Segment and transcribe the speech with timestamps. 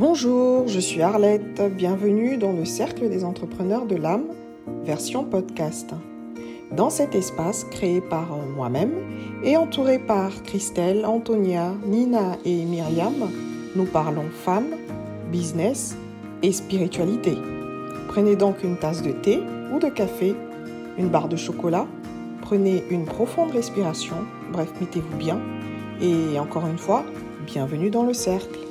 [0.00, 4.28] Bonjour, je suis Arlette, bienvenue dans le Cercle des entrepreneurs de l'âme,
[4.82, 5.90] version podcast.
[6.74, 8.94] Dans cet espace créé par moi-même
[9.44, 13.28] et entouré par Christelle, Antonia, Nina et Myriam,
[13.76, 14.74] nous parlons femmes,
[15.30, 15.94] business
[16.42, 17.34] et spiritualité.
[18.08, 20.34] Prenez donc une tasse de thé ou de café,
[20.96, 21.86] une barre de chocolat,
[22.40, 24.16] prenez une profonde respiration,
[24.50, 25.38] bref, mettez-vous bien
[26.00, 27.04] et encore une fois,
[27.44, 28.69] bienvenue dans le cercle.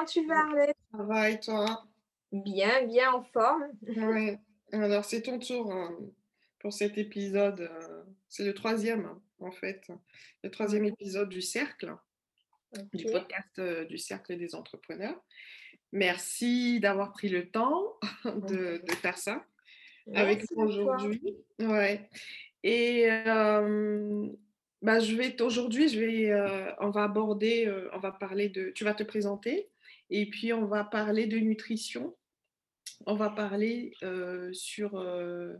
[0.00, 0.76] Comment tu vas Arlette?
[0.92, 1.84] Ça va et toi?
[2.32, 3.66] Bien, bien en forme.
[3.82, 4.36] Oui.
[4.72, 5.96] Alors c'est ton tour hein,
[6.60, 7.60] pour cet épisode.
[7.60, 9.88] euh, C'est le troisième hein, en fait,
[10.44, 11.94] le troisième épisode du cercle,
[12.94, 15.20] du podcast euh, du cercle des entrepreneurs.
[15.92, 19.44] Merci d'avoir pris le temps de, de faire ça
[20.14, 21.36] avec moi aujourd'hui.
[21.58, 22.08] Ouais.
[22.62, 24.28] Et euh,
[24.82, 28.70] bah, je vais aujourd'hui, je vais, euh, on va aborder, euh, on va parler de,
[28.70, 29.68] tu vas te présenter
[30.10, 32.16] et puis on va parler de nutrition.
[33.06, 35.56] On va parler euh, sur euh,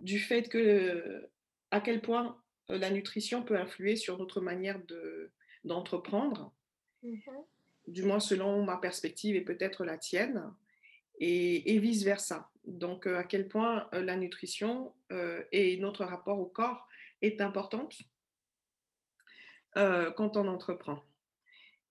[0.00, 1.30] du fait que euh,
[1.70, 5.32] à quel point la nutrition peut influer sur notre manière de
[5.64, 6.54] d'entreprendre,
[7.02, 7.20] Mhm.
[7.86, 10.52] du moins selon ma perspective et peut-être la tienne,
[11.20, 12.50] et, et vice-versa.
[12.64, 16.86] Donc, à quel point la nutrition euh, et notre rapport au corps
[17.22, 17.96] est importante
[19.76, 21.02] euh, quand on entreprend.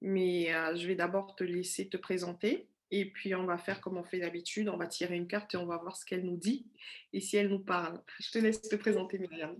[0.01, 4.03] Mais je vais d'abord te laisser te présenter et puis on va faire comme on
[4.03, 6.65] fait d'habitude, on va tirer une carte et on va voir ce qu'elle nous dit
[7.11, 7.99] et si elle nous parle.
[8.19, 9.57] Je te laisse te présenter, Myriam.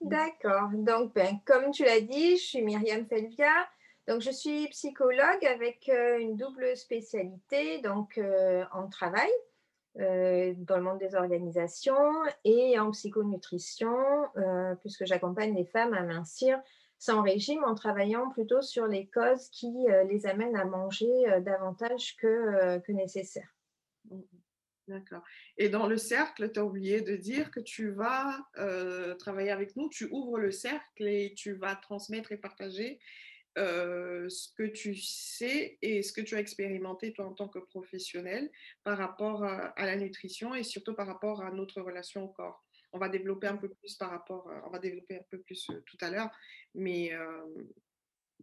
[0.00, 0.70] D'accord.
[0.72, 3.68] Donc, ben, comme tu l'as dit, je suis Myriam Felvia.
[4.08, 8.18] Donc, je suis psychologue avec une double spécialité donc,
[8.72, 9.30] en travail
[9.96, 13.94] dans le monde des organisations et en psychonutrition,
[14.80, 16.58] puisque j'accompagne les femmes à mincir
[17.00, 21.40] sans régime en travaillant plutôt sur les causes qui euh, les amènent à manger euh,
[21.40, 23.56] davantage que, euh, nécessaire.
[24.86, 25.22] D'accord.
[25.56, 28.36] Et dans le cercle, tu as oublié de dire que tu vas
[29.18, 32.98] travailler avec nous, tu ouvres le cercle et tu vas transmettre et partager
[33.56, 38.50] ce que tu sais et ce que tu as expérimenté toi en tant que professionnel
[38.82, 42.64] par rapport à, à la nutrition et surtout par rapport à notre relation au corps.
[42.92, 45.68] On va développer un peu plus par rapport, euh, on va développer un peu plus
[45.70, 46.30] euh, tout à l'heure,
[46.74, 47.42] mais euh,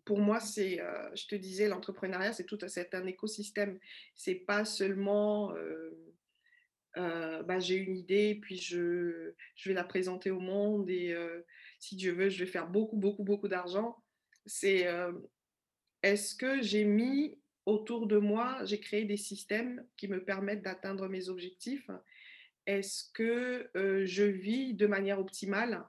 [0.05, 0.79] pour moi, c'est,
[1.15, 3.77] je te disais, l'entrepreneuriat, c'est tout, c'est un écosystème.
[4.15, 10.39] C'est pas seulement, euh, bah, j'ai une idée, puis je, je vais la présenter au
[10.39, 11.13] monde et
[11.79, 14.01] si Dieu veut, je vais faire beaucoup, beaucoup, beaucoup d'argent.
[14.45, 14.87] C'est
[16.03, 21.09] est-ce que j'ai mis autour de moi, j'ai créé des systèmes qui me permettent d'atteindre
[21.09, 21.89] mes objectifs?
[22.67, 25.83] Est-ce que euh, je vis de manière optimale?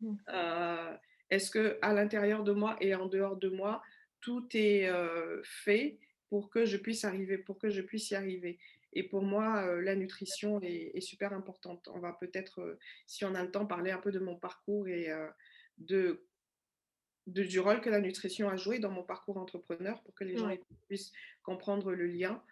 [0.00, 0.18] Mhm.
[0.28, 0.96] Euh,
[1.30, 3.82] Est-ce que à l'intérieur de moi et en dehors de moi,
[4.20, 5.98] tout est euh, fait
[6.28, 8.58] pour que je puisse arriver, pour que je puisse y arriver?
[8.92, 11.88] Et pour moi, la nutrition est, est super importante.
[11.94, 12.76] On va peut-être,
[13.06, 15.08] si on a le temps, parler un peu de mon parcours et
[15.78, 16.26] de,
[17.28, 20.36] de- du rôle que la nutrition a joué dans mon parcours entrepreneur pour que les
[20.36, 20.50] gens
[20.88, 21.12] puissent
[21.44, 22.42] comprendre le lien.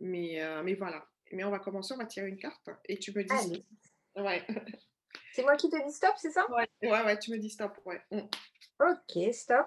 [0.00, 1.11] Mais, mais voilà.
[1.32, 3.32] Mais on va commencer, on va tirer une carte et tu me dis.
[3.32, 3.64] Allez,
[4.16, 4.46] Ouais.
[5.32, 6.48] c'est moi qui te dis stop, c'est ça?
[6.50, 7.78] Ouais, ouais, ouais, tu me dis stop.
[7.84, 8.00] Ouais.
[8.10, 8.20] Mm.
[8.80, 9.66] Ok, stop.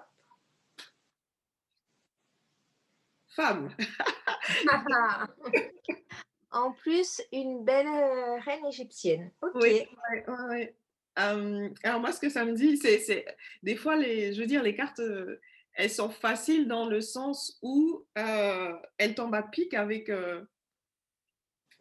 [3.34, 3.74] Femme.
[6.50, 9.32] en plus, une belle euh, reine égyptienne.
[9.42, 9.52] Ok.
[9.56, 10.76] Oui, ouais, ouais, ouais.
[11.18, 13.26] Euh, alors moi, ce que ça me dit, c'est, c'est
[13.62, 15.40] des fois, les, je veux dire, les cartes, euh,
[15.74, 20.10] elles sont faciles dans le sens où elles tombent à pic avec,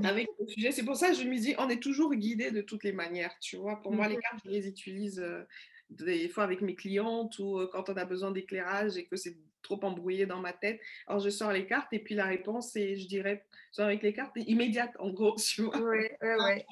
[0.04, 0.72] avec le sujet.
[0.72, 3.38] C'est pour ça que je me dis, on est toujours guidé de toutes les manières,
[3.40, 3.82] tu vois.
[3.82, 4.20] Pour moi, les Mhm.
[4.20, 5.44] cartes, je les utilise euh,
[5.90, 9.38] des fois avec mes clientes ou euh, quand on a besoin d'éclairage et que c'est
[9.62, 10.80] trop embrouillé dans ma tête.
[11.08, 14.14] Alors, je sors les cartes et puis la réponse, c'est, je dirais, soit avec les
[14.14, 15.80] cartes, immédiate, en gros, tu vois.
[15.80, 16.66] Ouais, ouais.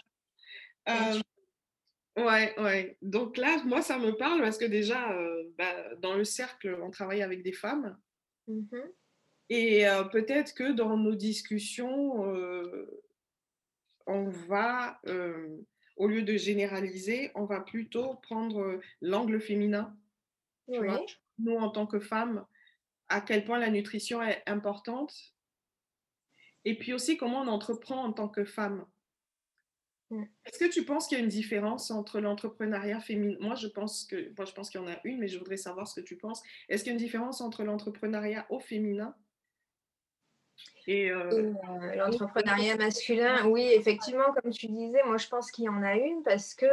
[0.89, 1.19] Euh,
[2.17, 2.97] Ouais, ouais.
[3.01, 6.91] Donc là, moi, ça me parle parce que déjà, euh, bah, dans le cercle, on
[6.91, 7.99] travaille avec des femmes.
[8.47, 8.93] Mhm.
[9.49, 13.03] Et euh, peut-être que dans nos discussions, euh,
[14.07, 15.57] on va, euh,
[15.97, 19.95] au lieu de généraliser, on va plutôt prendre l'angle féminin.
[20.71, 20.87] Tu Oui.
[20.87, 21.05] vois,
[21.39, 22.45] nous, en tant que femmes,
[23.09, 25.33] à quel point la nutrition est importante.
[26.65, 28.85] Et puis aussi, comment on entreprend en tant que femme.
[30.09, 30.23] Mm.
[30.45, 34.05] Est-ce que tu penses qu'il y a une différence entre l'entrepreneuriat féminin Moi, je pense
[34.05, 36.05] que, moi, je pense qu'il y en a une, mais je voudrais savoir ce que
[36.05, 36.41] tu penses.
[36.69, 39.15] Est-ce qu'il y a une différence entre l'entrepreneuriat au féminin
[40.87, 41.11] Et,
[41.95, 46.23] l'entrepreneuriat masculin, oui, effectivement, comme tu disais, moi je pense qu'il y en a une
[46.23, 46.65] parce que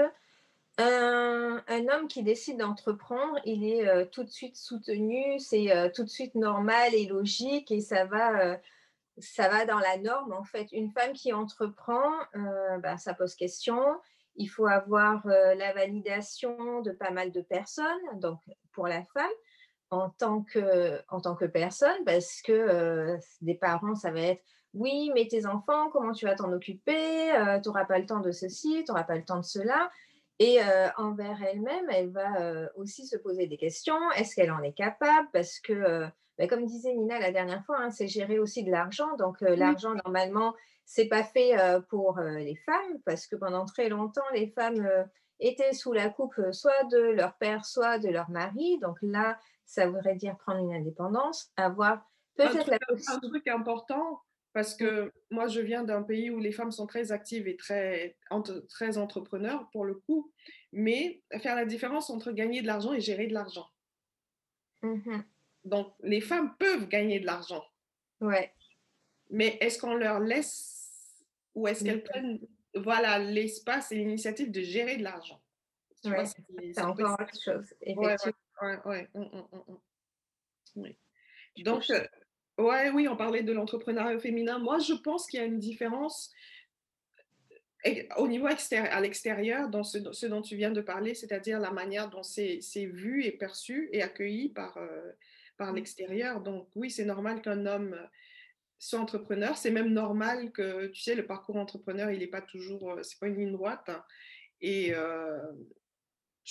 [0.79, 6.35] un, homme qui décide d'entreprendre, il est tout de suite soutenu, c'est tout de suite
[6.35, 8.59] normal et logique et ça va,
[9.19, 10.73] ça va dans la norme en fait.
[10.73, 12.11] Une femme qui entreprend,
[12.83, 13.81] bah, ça pose question.
[14.37, 18.41] Il faut avoir la validation de pas mal de personnes, donc
[18.73, 19.31] pour la femme
[19.91, 24.43] en tant que, en tant que personne, parce que des parents, ça va être
[24.73, 27.33] oui, mais tes enfants, comment tu vas t'en occuper?
[27.63, 29.91] Tu n'auras pas le temps de ceci, tu n'auras pas le temps de cela.
[30.39, 30.61] Et
[30.97, 33.99] envers elle-même, elle va aussi se poser des questions.
[34.13, 35.29] Est-ce qu'elle en est capable?
[35.33, 36.07] Parce que,
[36.39, 39.17] bah, comme disait Nina la dernière fois, hein, c'est gérer aussi de l'argent.
[39.17, 40.55] Donc, l'argent, normalement,
[40.85, 41.57] c'est pas fait
[41.89, 44.89] pour les femmes, parce que pendant très longtemps, les femmes
[45.41, 48.79] étaient sous la coupe soit de leur père, soit de leur mari.
[48.79, 49.37] Donc là,
[49.71, 53.27] ça voudrait dire prendre une indépendance, avoir peut-être la possibilité.
[53.27, 54.21] Un truc important,
[54.53, 58.17] parce que moi, je viens d'un pays où les femmes sont très actives et très,
[58.69, 60.33] très entrepreneurs, pour le coup,
[60.73, 63.69] mais faire la différence entre gagner de l'argent et gérer de l'argent.
[64.83, 65.21] Mmh
[65.65, 67.63] Donc, les femmes peuvent gagner de l'argent.
[68.21, 68.53] Ouais.
[69.31, 71.25] Mais est-ce qu'on leur laisse
[71.55, 72.41] ou est-ce qu'elles prennent
[72.75, 75.41] voilà, l'espace et l'initiative de gérer de l'argent?
[76.05, 76.25] Ouais,
[76.73, 77.73] C'est encore autre chose.
[77.87, 78.17] Ouais, ouais,
[78.61, 79.77] mmh,
[80.77, 80.97] oui.
[81.65, 81.85] Donc,
[82.61, 84.59] Ouais, oui, on parlait de l'entrepreneuriat féminin.
[84.59, 86.31] Moi, je pense qu'il y a une différence
[88.19, 92.11] au niveau extérieur, à l'extérieur dans ce, dont tu viens de parler, c'est-à-dire la manière
[92.11, 95.13] dont c'est vu et perçu et accueilli par, euh,
[95.57, 95.77] par mmh.
[95.77, 96.41] l'extérieur.
[96.43, 97.97] Donc oui, c'est normal qu'un homme
[98.79, 99.57] soit entrepreneur.
[99.57, 103.19] C'est même normal que, tu sais, le parcours entrepreneur, il n'est pas toujours, euh, c'est
[103.19, 103.89] pas une ligne droite.
[103.89, 104.05] Hein.
[104.61, 105.39] Et euh,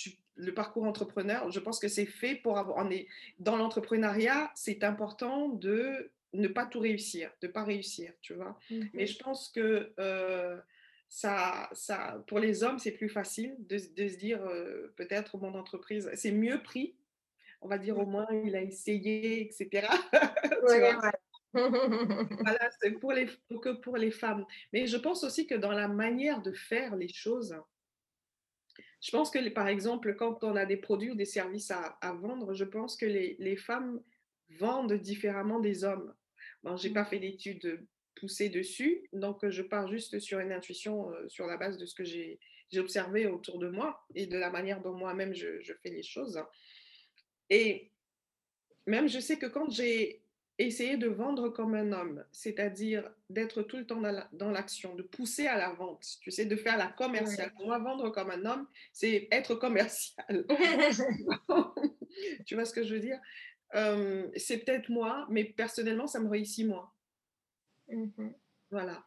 [0.00, 2.78] tu, le parcours entrepreneur, je pense que c'est fait pour avoir.
[2.78, 3.06] On est,
[3.38, 8.58] dans l'entrepreneuriat, c'est important de ne pas tout réussir, de ne pas réussir, tu vois.
[8.94, 10.58] Mais je pense que euh,
[11.08, 15.54] ça, ça, pour les hommes, c'est plus facile de, de se dire, euh, peut-être mon
[15.54, 16.94] entreprise, c'est mieux pris.
[17.62, 19.86] On va dire au moins, il a essayé, etc.
[21.52, 23.26] voilà, c'est pour les,
[23.60, 24.46] que pour les femmes.
[24.72, 27.56] Mais je pense aussi que dans la manière de faire les choses,
[29.00, 32.52] je pense que, par exemple, quand on a des produits ou des services à, vendre,
[32.54, 34.02] je pense que les, femmes
[34.58, 36.14] vendent différemment des hommes.
[36.62, 37.06] Bon, je n'ai pas mmh.
[37.06, 37.86] fait d'études
[38.16, 41.94] poussées dessus, donc je pars juste sur une intuition euh, sur la base de ce
[41.94, 42.38] que j'ai
[42.76, 46.42] observé autour de moi et de la manière dont moi-même je, je, fais les choses.
[47.48, 47.90] Et
[48.86, 50.22] même, je sais que quand j'ai
[50.66, 54.00] essayer de vendre comme un homme, c'est-à-dire d'être tout le temps
[54.32, 57.52] dans l'action, de pousser à la vente, tu sais, de faire la commerciale.
[57.54, 60.46] Pour moi, vendre comme un homme, c'est être commercial.
[62.46, 63.20] tu vois ce que je veux dire?
[64.36, 66.90] C'est peut-être moi, mais personnellement, ça me réussit moins.
[67.88, 68.30] Mmh
[68.70, 69.04] voilà.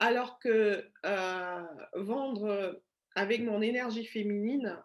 [0.00, 0.84] Alors que
[1.94, 2.82] vendre
[3.14, 4.76] avec mon énergie féminine,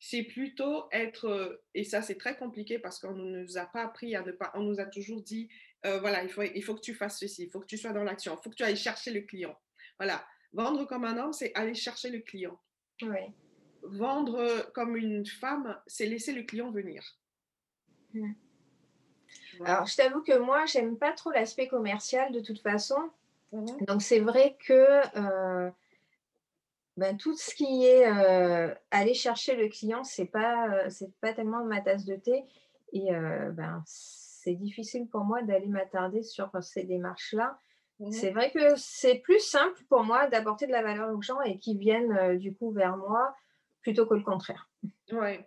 [0.00, 3.82] c'est plutôt être, euh, et ça c'est très compliqué parce qu'on ne nous a pas
[3.82, 5.50] appris à ne pas, on nous a toujours dit,
[5.84, 7.92] euh, voilà, il faut, il faut que tu fasses ceci, il faut que tu sois
[7.92, 9.56] dans l'action, il faut que tu ailles chercher le client.
[9.98, 10.24] Voilà,
[10.54, 12.58] vendre comme un homme, c'est aller chercher le client.
[13.82, 17.02] Vendre comme une femme, c'est laisser le client venir.
[18.14, 18.32] Mmh.
[19.64, 23.10] Alors, je t'avoue que moi, j'aime pas trop l'aspect commercial de toute façon.
[23.52, 25.70] Mmh Donc, c'est vrai que euh,
[27.00, 30.90] ben, tout ce qui est euh, aller chercher le client, ce n'est pas, euh,
[31.22, 32.44] pas tellement ma tasse de thé.
[32.92, 37.58] Et euh, ben, c'est difficile pour moi d'aller m'attarder sur ces démarches-là.
[38.00, 41.40] Mmh c'est vrai que c'est plus simple pour moi d'apporter de la valeur aux gens
[41.40, 43.34] et qu'ils viennent du coup vers moi
[43.80, 44.68] plutôt que le contraire.
[45.10, 45.38] Oui,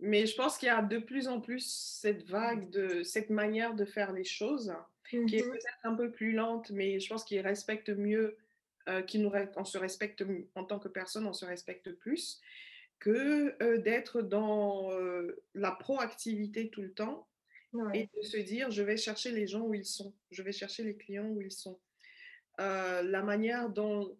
[0.00, 1.66] mais je pense qu'il y a de plus en plus
[2.00, 6.10] cette vague de cette manière de faire les choses qui est mmh peut-être un peu
[6.10, 8.38] plus lente, mais je pense qu'il respecte mieux
[8.86, 10.22] euh, qui nous, on se respecte
[10.54, 12.42] en tant que personne, on se respecte plus
[12.98, 17.26] que euh, d'être dans euh, la proactivité tout le temps
[17.94, 20.84] et de se dire je vais chercher les gens où ils sont, je vais chercher
[20.84, 21.80] les clients où ils sont.
[22.58, 24.16] la manière dont,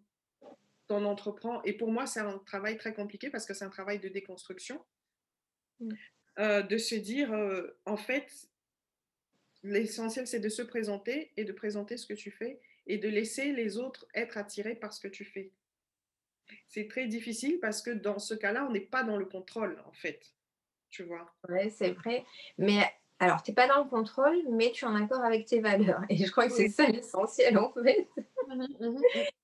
[0.89, 3.99] on entreprend, et pour moi c'est un travail très compliqué parce que c'est un travail
[3.99, 4.83] de déconstruction,
[5.79, 5.91] mmh.
[6.39, 7.31] de se dire
[7.85, 8.49] en fait
[9.63, 13.51] l'essentiel c'est de se présenter et de présenter ce que tu fais et de laisser
[13.51, 15.51] les autres être attirés par ce que tu fais.
[16.67, 19.91] C'est très difficile parce que dans ce cas-là, on n'est pas dans le contrôle, en
[19.91, 20.33] fait.
[20.89, 21.33] Tu vois?
[21.49, 22.23] Oui, c'est vrai.
[22.57, 22.83] Mais
[23.19, 26.01] alors, tu n'es pas dans le contrôle, mais tu es en accord avec tes valeurs.
[26.09, 28.07] Et je crois que c'est ça l'essentiel, en fait.
[28.47, 28.87] Mmh mmh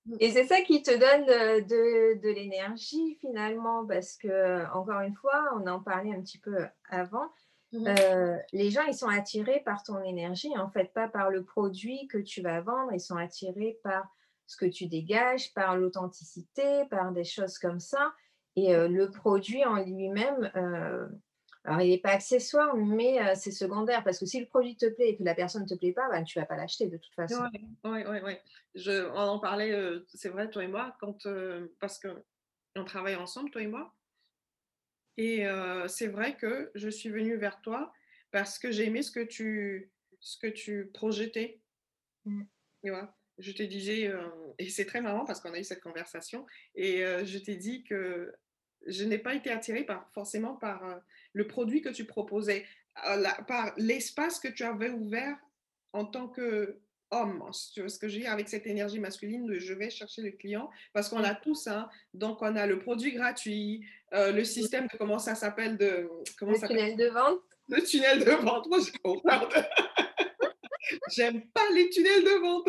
[0.06, 5.14] mmh et c'est ça qui te donne de, de l'énergie, finalement, parce que, encore une
[5.14, 7.32] fois, on en parlait un petit peu avant,
[7.72, 11.42] Mmh euh, les gens, ils sont attirés par ton énergie, en fait, pas par le
[11.42, 12.92] produit que tu vas vendre.
[12.92, 14.06] Ils sont attirés par
[14.46, 18.12] ce que tu dégages, par l'authenticité, par des choses comme ça.
[18.56, 21.08] Et euh, le produit en lui-même, euh,
[21.64, 24.04] alors il n'est pas accessoire, mais c'est secondaire.
[24.04, 26.10] Parce que si le produit te plaît et que la personne ne te plaît pas,
[26.10, 27.44] ben, tu ne vas pas l'acheter de toute façon.
[27.84, 28.92] Oui, oui, oui.
[29.14, 29.72] On en parlait,
[30.08, 31.26] c'est vrai, toi et moi, quand,
[31.80, 33.94] parce qu'on travaille ensemble, toi et moi.
[35.18, 35.44] Et
[35.88, 37.92] c'est vrai que je suis venue vers toi
[38.30, 39.90] parce que j'ai aimé ce que tu,
[40.20, 41.60] ce que tu projetais.
[42.24, 42.44] Mmh.
[43.38, 44.10] je te disais,
[44.58, 48.32] et c'est très marrant parce qu'on a eu cette conversation, et je t'ai dit que
[48.86, 51.02] je n'ai pas été attirée par, forcément par
[51.32, 52.64] le produit que tu proposais,
[52.94, 55.36] par l'espace que tu avais ouvert
[55.92, 56.80] en tant que
[57.12, 59.90] homme, tu vois ce que je veux dire, avec cette énergie masculine de je vais
[59.90, 64.32] chercher le client, parce qu'on a tous, hein, donc on a le produit gratuit, euh,
[64.32, 67.40] le système de comment ça s'appelle, de comment le tunnel de vente.
[67.68, 68.92] Le tunnel de vente, moi j'ai
[71.10, 72.68] J'aime pas les tunnels de vente.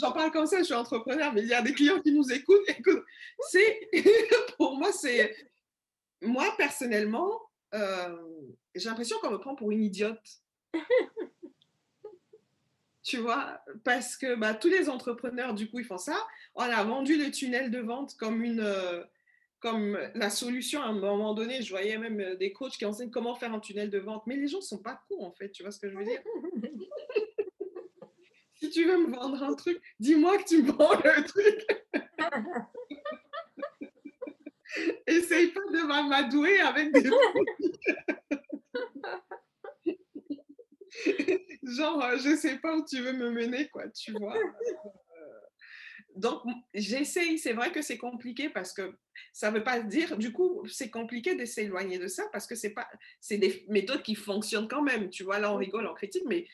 [0.00, 2.32] J'en parle comme ça, je suis entrepreneur, mais il y a des clients qui nous
[2.32, 2.68] écoutent.
[2.68, 3.02] Écoute,
[3.48, 3.88] c'est,
[4.56, 5.34] pour moi, c'est,
[6.22, 7.40] moi personnellement,
[7.74, 8.16] euh,
[8.74, 10.42] j'ai l'impression qu'on me prend pour une idiote
[13.08, 16.26] tu vois, parce que bah, tous les entrepreneurs, du coup, ils font ça.
[16.54, 19.02] On a vendu le tunnel de vente comme une, euh,
[19.60, 21.62] comme la solution à un moment donné.
[21.62, 24.36] Je voyais même euh, des coachs qui enseignent comment faire un tunnel de vente, mais
[24.36, 25.50] les gens sont pas cons en fait.
[25.50, 26.22] Tu vois ce que je veux dire?
[28.60, 31.64] Si tu veux me vendre un truc, dis-moi que tu me vends le truc.
[35.06, 37.08] Essaye pas de m'amadouer avec des
[41.68, 44.36] genre, euh, je sais pas où tu veux me mener, quoi, tu vois.
[44.36, 44.88] Euh,
[46.16, 46.42] donc,
[46.74, 48.96] j'essaye, c'est vrai que c'est compliqué parce que
[49.32, 52.54] ça ne veut pas dire, du coup, c'est compliqué de s'éloigner de ça parce que
[52.54, 52.88] c'est pas,
[53.20, 56.46] c'est des méthodes qui fonctionnent quand même, tu vois, là on rigole, on critique, mais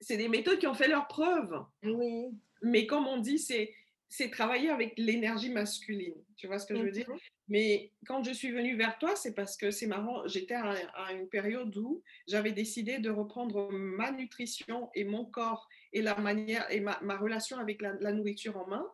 [0.00, 1.64] c'est des méthodes qui ont fait leurs preuves.
[1.84, 2.30] Oui.
[2.62, 3.74] Mais comme on dit, c'est,
[4.08, 7.08] c'est travailler avec l'énergie masculine, tu vois ce que je veux dire?
[7.08, 7.18] Mhm.
[7.52, 11.28] Mais quand je suis venue vers toi, c'est parce que c'est marrant, j'étais à, une
[11.28, 16.80] période où j'avais décidé de reprendre ma nutrition et mon corps et la manière et
[16.80, 18.90] ma, relation avec la, nourriture en main.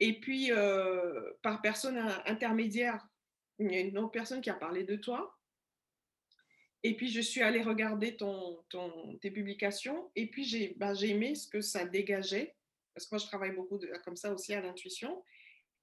[0.00, 3.08] Et puis, euh, par personne intermédiaire,
[3.58, 5.34] il y a une autre personne qui a parlé de toi.
[6.82, 11.62] Et puis, je suis allée regarder tes publications et puis j'ai ben, aimé ce que
[11.62, 12.54] ça dégageait
[12.92, 15.24] parce que moi, je travaille beaucoup comme ça aussi à l'intuition.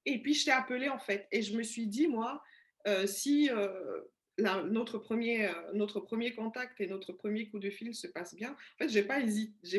[0.09, 1.27] Et puis, je t'ai appelé en fait.
[1.31, 2.41] Et je me suis dit, moi,
[2.87, 4.01] euh, si euh,
[4.37, 8.51] notre, premier, euh, notre premier contact et notre premier coup de fil se passe bien,
[8.51, 9.19] en fait, je n'ai pas,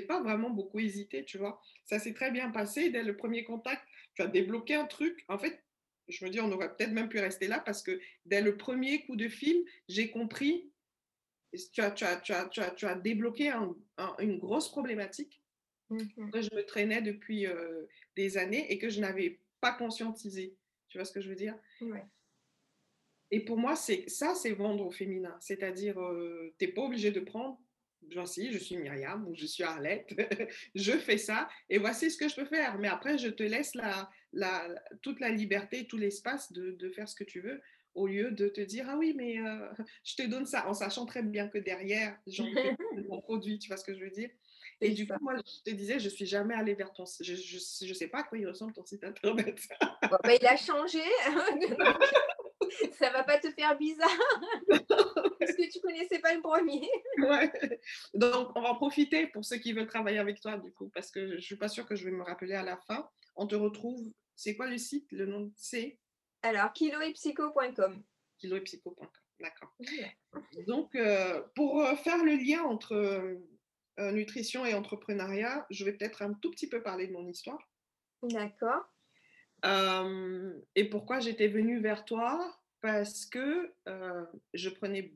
[0.07, 1.61] pas vraiment beaucoup hésité, tu vois.
[1.85, 2.91] Ça s'est très bien passé.
[2.91, 3.83] Dès le premier contact,
[4.15, 5.25] tu as débloqué un truc.
[5.29, 5.65] En fait,
[6.09, 9.05] je me dis, on aurait peut-être même pu rester là parce que dès le premier
[9.07, 10.71] coup de fil, j'ai compris,
[11.73, 13.53] tu as, tu as, tu as, tu as, tu as débloqué
[14.21, 15.43] une grosse problématique
[15.91, 17.47] mmh que je me traînais depuis
[18.15, 20.57] des années et que je n'avais pas conscientisé.
[20.89, 21.57] Tu vois ce que je veux dire?
[23.31, 25.37] Et pour moi, c'est ça, c'est vendre au féminin.
[25.41, 27.61] C'est-à-dire, euh, tu n'es pas obligé de prendre,
[28.27, 30.13] si, je suis Myriam ou je suis Arlette,
[30.75, 32.79] je fais ça et voici ce que je peux faire.
[32.79, 34.69] Mais après, je te laisse la, la,
[35.03, 37.61] toute la liberté, tout l'espace de, de, faire ce que tu veux
[37.95, 39.69] au lieu de te dire, ah oui, mais euh,
[40.05, 42.77] je te donne ça en sachant très bien que derrière, j'en fais
[43.09, 43.59] mon produit.
[43.59, 44.31] Tu vois ce que je veux dire?
[44.81, 47.27] Et du coup, moi, je te disais, je suis jamais allée vers ton site.
[47.27, 49.61] Je, je, sais pas à quoi il ressemble ton site internet.
[50.03, 51.03] Bah, il a changé.
[52.99, 54.09] ça va pas te faire bizarre.
[54.69, 56.89] Parce que tu connaissais pas le premier.
[57.19, 57.53] ouais.
[58.15, 61.11] Donc, on va en profiter pour ceux qui veulent travailler avec toi, du coup, parce
[61.11, 63.09] que je suis pas sûre que je vais me rappeler à la fin.
[63.37, 64.11] On te retrouve.
[64.37, 65.07] C'est quoi le site?
[65.13, 65.99] Le nom c'est?
[66.43, 68.03] Alors, kiloepsycho.com.
[68.39, 69.09] Kiloepsycho.com.
[69.41, 69.75] D'accord.
[70.67, 73.39] Donc, euh, pour euh, faire le lien entre
[74.01, 77.59] euh, nutrition et entrepreneuriat, je vais peut-être un tout petit peu parler de mon histoire.
[78.23, 78.83] D'accord.
[79.67, 82.57] Euh, et pourquoi j'étais venue vers toi?
[82.81, 85.13] Parce que euh, je prenais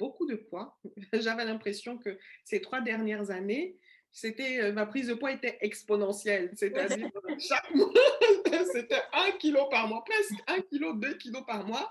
[0.00, 0.76] beaucoup de poids.
[1.12, 3.76] J'avais l'impression que ces trois dernières années,
[4.10, 6.50] c'était ma prise de poids était exponentielle.
[6.56, 7.92] C'est-à-dire chaque mois,
[8.72, 11.88] c'était un kilo par mois, presque un kilo, deux kilos par mois.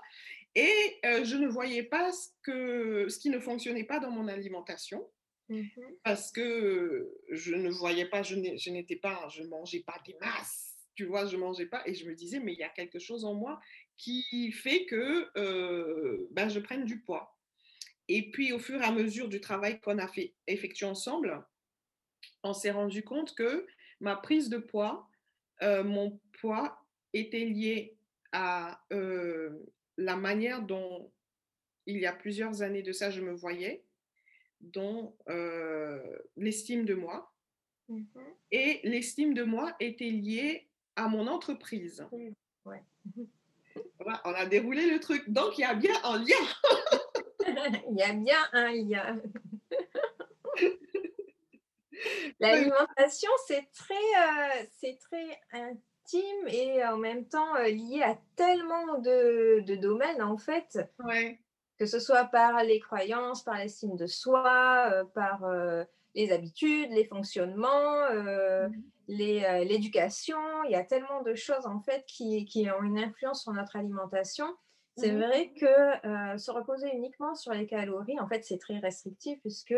[0.54, 5.08] Et je ne voyais pas ce, que, ce qui ne fonctionnait pas dans mon alimentation.
[5.48, 5.62] Mmh
[6.02, 11.04] Parce que je ne voyais pas, je n'étais pas, je mangeais pas des masses, tu
[11.04, 11.82] vois, je mangeais pas.
[11.86, 13.60] Et je me disais, mais il y a quelque chose en moi
[13.96, 15.30] qui fait que
[16.32, 17.36] ben, je prenne du poids.
[18.08, 21.44] Et puis, au fur et à mesure du travail qu'on a fait effectué ensemble,
[22.42, 23.66] on s'est rendu compte que
[24.00, 25.08] ma prise de poids,
[25.62, 26.78] mon poids
[27.12, 27.96] était lié
[28.32, 28.82] à
[29.96, 31.12] la manière dont,
[31.86, 33.84] il y a plusieurs années de ça, je me voyais
[34.72, 37.32] dont euh, l'estime de moi.
[37.88, 38.06] Mhm.
[38.50, 42.06] Et l'estime de moi était liée à mon entreprise.
[42.64, 42.82] Ouais.
[43.98, 45.28] Voilà, on a déroulé le truc.
[45.28, 46.46] Donc, il y a bien un lien.
[47.90, 49.20] Il y a bien un lien.
[52.40, 58.98] L'alimentation, c'est très, euh, c'est très intime et en même temps euh, lié à tellement
[58.98, 61.40] de, de domaines, en fait, Ouais.
[61.78, 66.90] Que ce soit par les croyances, par l'estime de soi, euh, par euh, les habitudes,
[66.90, 68.68] les fonctionnements, euh,
[69.10, 70.38] euh, l'éducation.
[70.64, 73.76] Il y a tellement de choses, en fait, qui, qui ont une influence sur notre
[73.76, 74.46] alimentation.
[74.96, 75.22] C'est Mhm.
[75.22, 79.74] vrai que se reposer uniquement sur les calories, en fait, c'est très restrictif puisque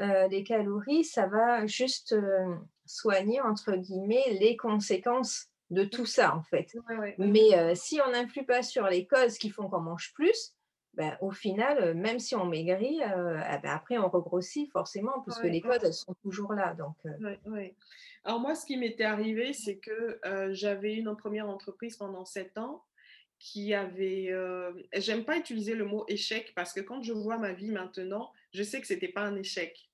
[0.00, 2.16] les calories, ça va juste
[2.86, 6.72] soigner, entre guillemets, les conséquences de tout ça, en fait.
[6.88, 7.14] Ouais, ouais.
[7.18, 10.54] Mais si on n'influe pas sur les causes qui font qu'on mange plus,
[10.98, 15.20] ben, au final, euh, même si on maigrit, euh, ah ben, après on regrossit forcément,
[15.22, 15.78] puisque Ouais, les ouais.
[15.78, 16.74] causes, elles sont toujours là.
[16.74, 17.76] Donc, euh, Ouais.
[18.24, 22.58] Alors moi, ce qui m'était arrivé, c'est que euh, j'avais une première entreprise pendant sept
[22.58, 22.82] ans
[23.38, 24.34] qui avait...
[24.96, 28.64] J'aime pas utiliser le mot échec parce que quand je vois ma vie maintenant, je
[28.64, 29.88] sais que c'était pas un échec.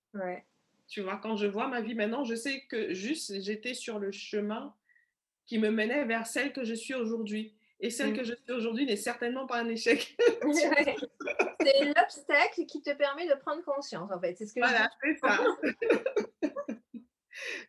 [0.88, 4.10] Tu vois, quand je vois ma vie maintenant, je sais que juste j'étais sur le
[4.10, 4.74] chemin
[5.44, 7.54] qui me menait vers celle que je suis aujourd'hui.
[7.84, 8.16] Et celle Mm.
[8.16, 10.16] que je suis aujourd'hui n'est certainement pas un échec.
[11.60, 14.34] C'est l'obstacle qui te permet de prendre conscience, en fait.
[14.36, 15.38] C'est ce que Voilà, c'est ça.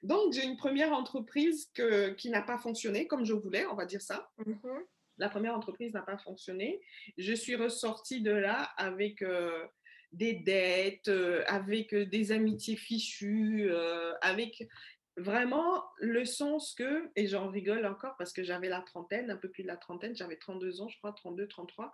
[0.03, 3.85] Donc, j'ai une première entreprise que, qui n'a pas fonctionné comme je voulais, on va
[3.85, 4.29] dire ça.
[4.45, 4.85] Mhm.
[5.17, 6.79] La première entreprise n'a pas fonctionné.
[7.17, 9.67] Je suis ressortie de là avec euh,
[10.15, 14.65] des dettes, euh, avec euh, des amitiés fichues, euh, avec
[15.17, 19.49] vraiment le sens que, et j'en rigole encore parce que j'avais la trentaine, un peu
[19.49, 21.91] plus de la trentaine, j'avais 32 ans, je crois, 32, 33,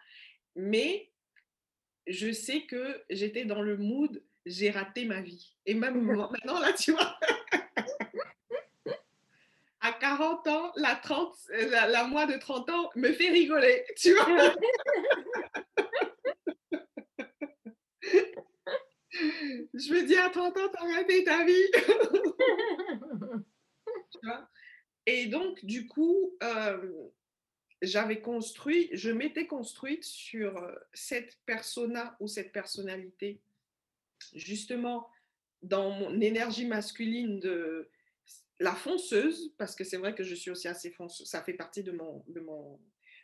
[0.56, 1.10] mais
[2.08, 5.56] je sais que j'étais dans le mood, j'ai raté ma vie.
[5.66, 6.02] Et même
[6.32, 7.18] maintenant, là, tu vois,
[9.82, 14.14] à 40 ans, la, 30, la, la moi de 30 ans me fait rigoler, tu
[14.14, 14.28] vois.
[19.74, 21.72] Je me dis, à 30 ans, t'as raté ta vie.
[25.06, 27.10] Et donc, du coup, euh,
[27.82, 33.42] j'avais construit, je m'étais construite sur euh, cette persona ou cette personnalité,
[34.36, 35.08] justement
[35.64, 37.90] dans mon énergie masculine de
[38.60, 41.84] la fonceuse, parce que c'est vrai que je suis aussi assez fonceuse, ça fait partie
[41.84, 42.80] de, mon, de, mon,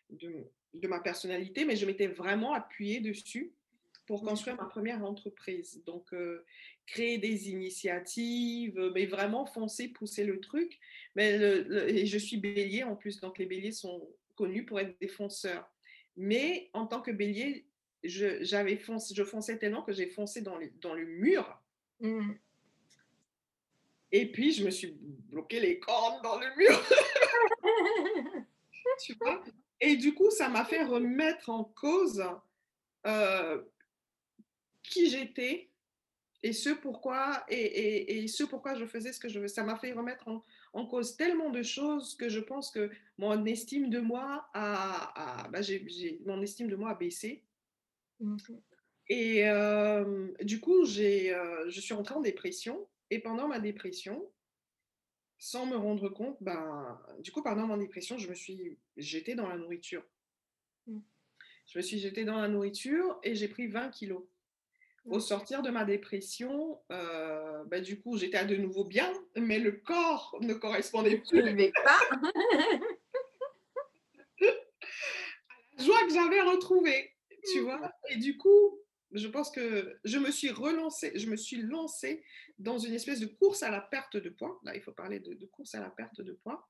[0.10, 3.54] de ma personnalité, mais je m'étais vraiment appuyée dessus
[4.08, 5.84] pour construire ma première entreprise.
[5.86, 6.46] Donc, euh,
[6.86, 10.80] créer des initiatives, mais vraiment foncer, pousser le truc.
[11.16, 14.80] Mais le, le, et je suis bélier en plus, donc les béliers sont connus pour
[14.80, 15.70] être des fonceurs.
[16.16, 17.68] Mais en tant que bélier,
[18.04, 21.62] je, j'avais foncé, je fonçais tellement que j'ai foncé dans, les, dans le mur.
[22.00, 22.32] Mm.
[24.14, 26.82] Et puis, je me suis bloqué les cornes dans le mur.
[29.04, 29.44] tu vois?
[29.82, 32.24] Et du coup, ça m'a fait remettre en cause
[33.06, 33.62] euh,
[34.90, 35.70] qui j'étais
[36.44, 39.48] et ce pourquoi et, et, et, ce pourquoi je faisais ce que je veux.
[39.48, 43.46] Ça m'a fait remettre en, en, cause tellement de choses que je pense que mon
[43.46, 45.60] estime de moi a, a bah
[46.26, 47.44] mon estime de moi a baissé.
[49.10, 52.88] Et euh, du coup, j'ai, euh, je suis rentrée en dépression.
[53.10, 54.30] Et pendant ma dépression,
[55.40, 59.48] sans me rendre compte, ben, du coup, pendant ma dépression, je me suis jetée dans
[59.48, 60.04] la nourriture.
[60.88, 61.00] Mm.
[61.68, 64.24] Je me suis jetée dans la nourriture et j'ai pris 20 kilos.
[65.10, 69.60] Au sortir de ma dépression, euh, bah, du coup, j'étais à de nouveau bien, mais
[69.60, 71.72] le corps ne correspondait plus.
[71.84, 72.00] Pas.
[72.12, 72.20] à
[75.78, 77.14] la joie que j'avais retrouvée,
[77.52, 77.92] tu vois.
[78.10, 78.80] Et du coup,
[79.14, 82.24] je pense que je me suis relancée, je me suis lancée
[82.60, 84.60] dans une espèce de course à la perte de poids.
[84.64, 86.68] Là, il faut parler de, de course à la perte de poids.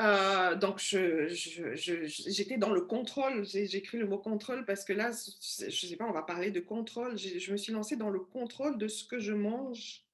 [0.00, 3.44] Euh, donc, j'étais je, je, je, dans le contrôle.
[3.44, 6.50] J'ai écrit le mot contrôle parce que là, je ne sais pas, on va parler
[6.50, 7.18] de contrôle.
[7.18, 10.04] Je me suis lancée dans le contrôle de ce que je mange,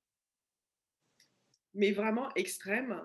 [1.74, 3.00] mais vraiment extrême,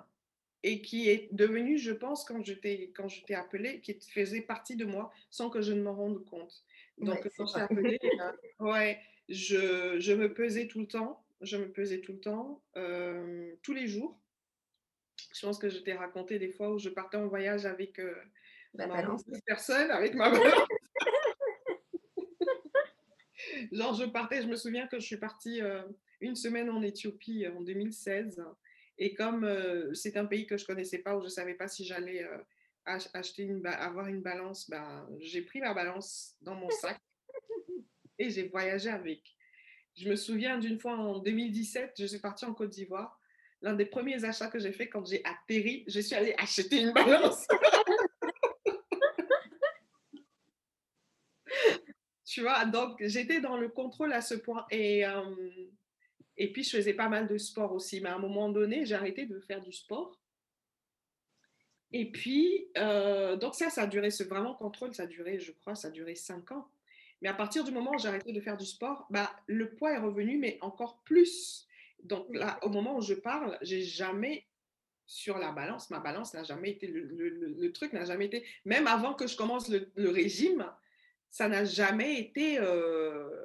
[0.63, 5.11] et qui est devenu, je pense, quand je t'ai appelée, qui faisait partie de moi
[5.29, 6.63] sans que je ne m'en rende compte.
[6.97, 11.23] Donc, ouais, quand je t'ai appelée, euh, ouais, je, je, me pesais tout le temps.
[11.41, 14.19] Je me pesais tout le temps, euh, tous les jours.
[15.33, 18.15] Je pense que je t'ai raconté des fois où je partais en voyage avec euh,
[18.73, 19.03] bah, ma
[19.45, 20.39] personne, avec ma mère.
[23.71, 25.81] Genre, je partais, je me souviens que je suis partie euh,
[26.21, 28.43] une semaine en Éthiopie en 2016.
[28.97, 31.53] Et comme euh, c'est un pays que je ne connaissais pas, où je ne savais
[31.53, 32.37] pas si j'allais euh,
[32.85, 36.99] acheter une avoir une balance, ben, j'ai pris ma balance dans mon sac
[38.19, 39.21] et j'ai voyagé avec.
[39.95, 43.18] Je me souviens d'une fois en 2017, je suis partie en Côte d'Ivoire.
[43.61, 46.93] L'un des premiers achats que j'ai fait quand j'ai atterri, je suis allée acheter une
[46.93, 47.45] balance.
[52.25, 54.65] tu vois, donc j'étais dans le contrôle à ce point.
[54.71, 55.35] Et, euh,
[56.37, 57.99] et puis, je faisais pas mal de sport aussi.
[57.99, 60.17] Mais à un moment donné, j'ai arrêté de faire du sport.
[61.91, 65.51] Et puis, euh, donc ça, ça a duré, ce vraiment contrôle, ça a duré, je
[65.51, 66.67] crois, ça a duré cinq ans.
[67.21, 69.93] Mais à partir du moment où j'ai arrêté de faire du sport, bah, le poids
[69.93, 71.67] est revenu, mais encore plus.
[72.03, 74.45] Donc là, au moment où je parle, j'ai jamais
[75.05, 78.85] sur la balance, ma balance n'a jamais été, le, le, truc n'a jamais été, même
[78.85, 80.71] avant que je commence le, régime,
[81.31, 83.43] ça n'a jamais été, euh,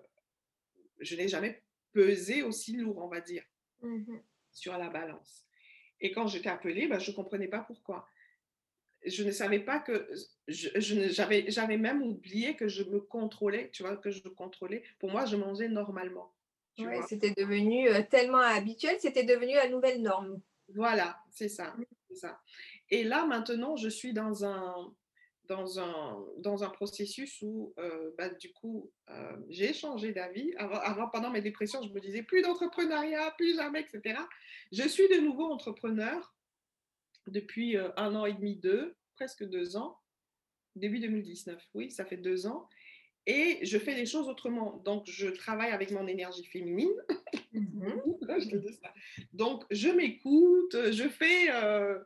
[1.00, 1.62] je n'ai jamais
[1.92, 3.44] pesé aussi lourd, on va dire,
[3.82, 4.16] mmh
[4.52, 5.44] sur la balance.
[6.00, 8.06] Et quand j'étais appelée, bah, je ne comprenais pas pourquoi
[9.04, 10.08] je ne savais pas que
[10.48, 14.82] j'avais, j'avais même oublié que je me contrôlais, tu vois, que je contrôlais.
[14.98, 16.32] Pour moi, je mangeais normalement.
[16.78, 20.40] Oui, c'était devenu euh, tellement habituel, c'était devenu la nouvelle norme.
[20.74, 22.14] Voilà, c'est ça, mmh.
[22.14, 22.40] ça.
[22.90, 24.92] Et là, maintenant, je suis dans un,
[25.44, 30.52] dans un, dans un processus où, euh, bah, du coup, euh, j'ai changé d'avis.
[30.56, 34.20] Avant, avant, pendant mes dépressions, je me disais plus d'entrepreneuriat, plus jamais, etc.
[34.72, 36.34] Je suis de nouveau entrepreneur
[37.26, 39.98] depuis un an et demi, deux, presque deux ans,
[40.76, 42.68] début 2019, oui, ça fait deux ans.
[43.26, 44.82] Et je fais les choses autrement.
[44.84, 46.92] Donc, je travaille avec mon énergie féminine.
[47.52, 48.02] Mhm.
[49.32, 51.98] Donc, je m'écoute, je fais euh,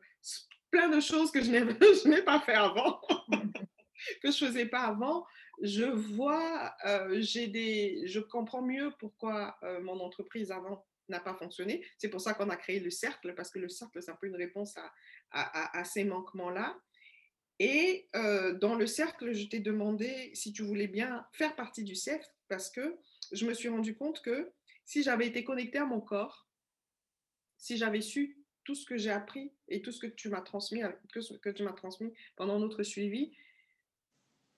[0.70, 3.00] plein de choses que je n'ai pas fait avant,
[4.22, 5.26] que je ne faisais pas avant.
[5.60, 11.84] Je vois, euh, j'ai des, je comprends mieux pourquoi mon entreprise avant n'a pas fonctionné.
[11.96, 14.26] C'est pour ça qu'on a créé le cercle, parce que le cercle, c'est un peu
[14.26, 14.76] une réponse
[15.30, 16.78] à, à, ces manquements-là.
[17.58, 21.94] Et euh, dans le cercle, je t'ai demandé si tu voulais bien faire partie du
[21.94, 22.96] cercle, parce que
[23.32, 24.52] je me suis rendu compte que
[24.84, 26.48] si j'avais été connectée à mon corps,
[27.56, 30.82] si j'avais su tout ce que j'ai appris et tout ce que tu m'as transmis,
[31.12, 33.32] que, que tu m'as transmis pendant notre suivi,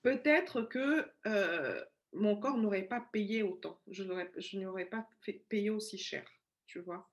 [0.03, 1.83] peut-être que euh,
[2.13, 3.81] mon corps n'aurait pas payé autant.
[3.87, 6.25] Je n'aurais pas fait payer aussi cher
[6.71, 7.09] tu vois.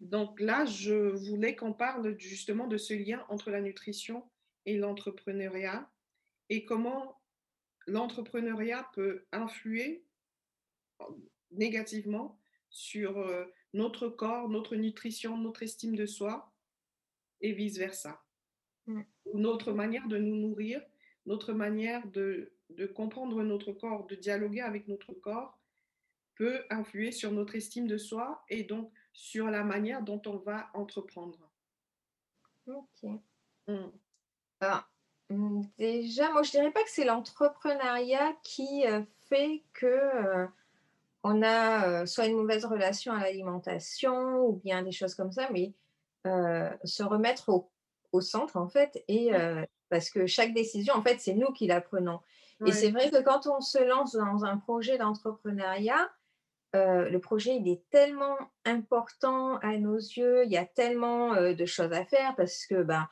[0.00, 4.28] Donc là, je voulais qu'on parle justement de ce lien entre la nutrition
[4.66, 5.90] et l'entrepreneuriat
[6.48, 7.20] et comment
[7.86, 10.04] l'entrepreneuriat peut influer
[11.50, 12.38] négativement
[12.70, 13.44] sur euh,
[13.74, 16.52] notre corps, notre nutrition, notre estime de soi
[17.40, 18.22] et vice-versa.
[18.86, 19.02] Mm.
[19.34, 20.82] Notre manière de nous nourrir,
[21.26, 25.58] notre manière de, de comprendre notre corps, de dialoguer avec notre corps
[26.34, 30.70] peut influer sur notre estime de soi et donc sur la manière dont on va
[30.74, 31.50] entreprendre.
[32.66, 33.10] Ok.
[33.68, 33.90] Hmm.
[34.64, 34.86] Ah,
[35.28, 40.46] hmm, déjà, moi, je dirais pas que c'est l'entrepreneuriat qui euh, fait que euh,
[41.24, 45.48] on a euh, soit une mauvaise relation à l'alimentation ou bien des choses comme ça,
[45.50, 45.72] mais
[46.24, 47.48] se remettre
[48.12, 49.32] au, centre, en fait, et
[49.88, 52.20] parce que chaque décision, en fait, c'est nous qui la prenons.
[52.64, 56.08] Et c'est vrai que quand on se lance dans un projet d'entrepreneuriat,
[56.76, 61.66] euh, le projet il est tellement important à nos yeux, il y a tellement de
[61.66, 63.08] choses à faire parce que ben,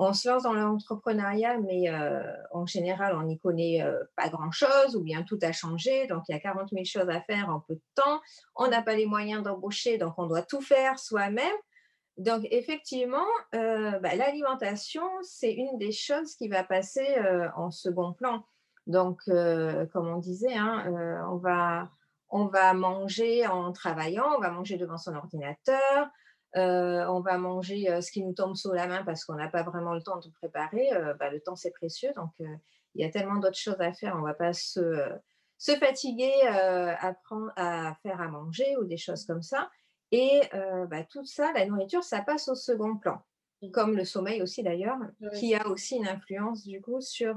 [0.00, 3.84] on se lance dans l'entrepreneuriat, mais euh, en général, on n'y connaît
[4.16, 6.06] pas grand-chose ou bien tout a changé.
[6.06, 8.20] Donc, il y a 40 000 choses à faire en peu de temps.
[8.56, 11.46] On n'a pas les moyens d'embaucher, donc on doit tout faire soi-même.
[12.16, 17.06] Donc, effectivement, ben, l'alimentation, c'est une des choses qui va passer
[17.56, 18.44] en second plan.
[18.86, 21.90] Donc, comme on disait, hein, on va
[22.30, 26.08] on va manger en travaillant, on va manger devant son ordinateur,
[26.56, 29.48] euh, on va manger euh, ce qui nous tombe sous la main parce qu'on n'a
[29.48, 30.92] pas vraiment le temps de préparer.
[30.92, 32.30] Euh, bah, le temps, c'est précieux, donc
[32.94, 34.16] il y a tellement d'autres choses à faire.
[34.16, 34.80] On ne va pas se,
[35.58, 37.14] fatiguer à,
[37.56, 39.70] à faire à manger ou des choses comme ça.
[40.10, 40.40] Et
[40.88, 43.22] bah, tout ça, la nourriture, ça passe au second plan,
[43.62, 43.70] mmh.
[43.70, 44.98] comme le sommeil aussi d'ailleurs,
[45.38, 47.36] qui a aussi une influence du coup sur,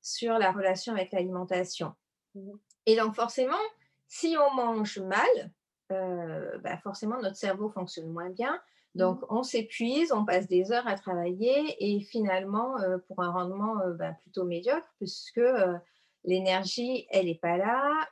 [0.00, 1.92] sur la relation avec l'alimentation.
[2.34, 2.52] Mmh.
[2.86, 3.60] Et donc forcément,
[4.08, 5.50] si on mange mal,
[5.92, 8.58] euh, bah, forcément notre cerveau fonctionne moins bien.
[8.94, 9.26] Donc mmh.
[9.28, 13.92] on s'épuise, on passe des heures à travailler et finalement euh, pour un rendement euh,
[13.92, 15.42] bah, plutôt médiocre puisque
[16.24, 18.08] l'énergie elle n'est pas là.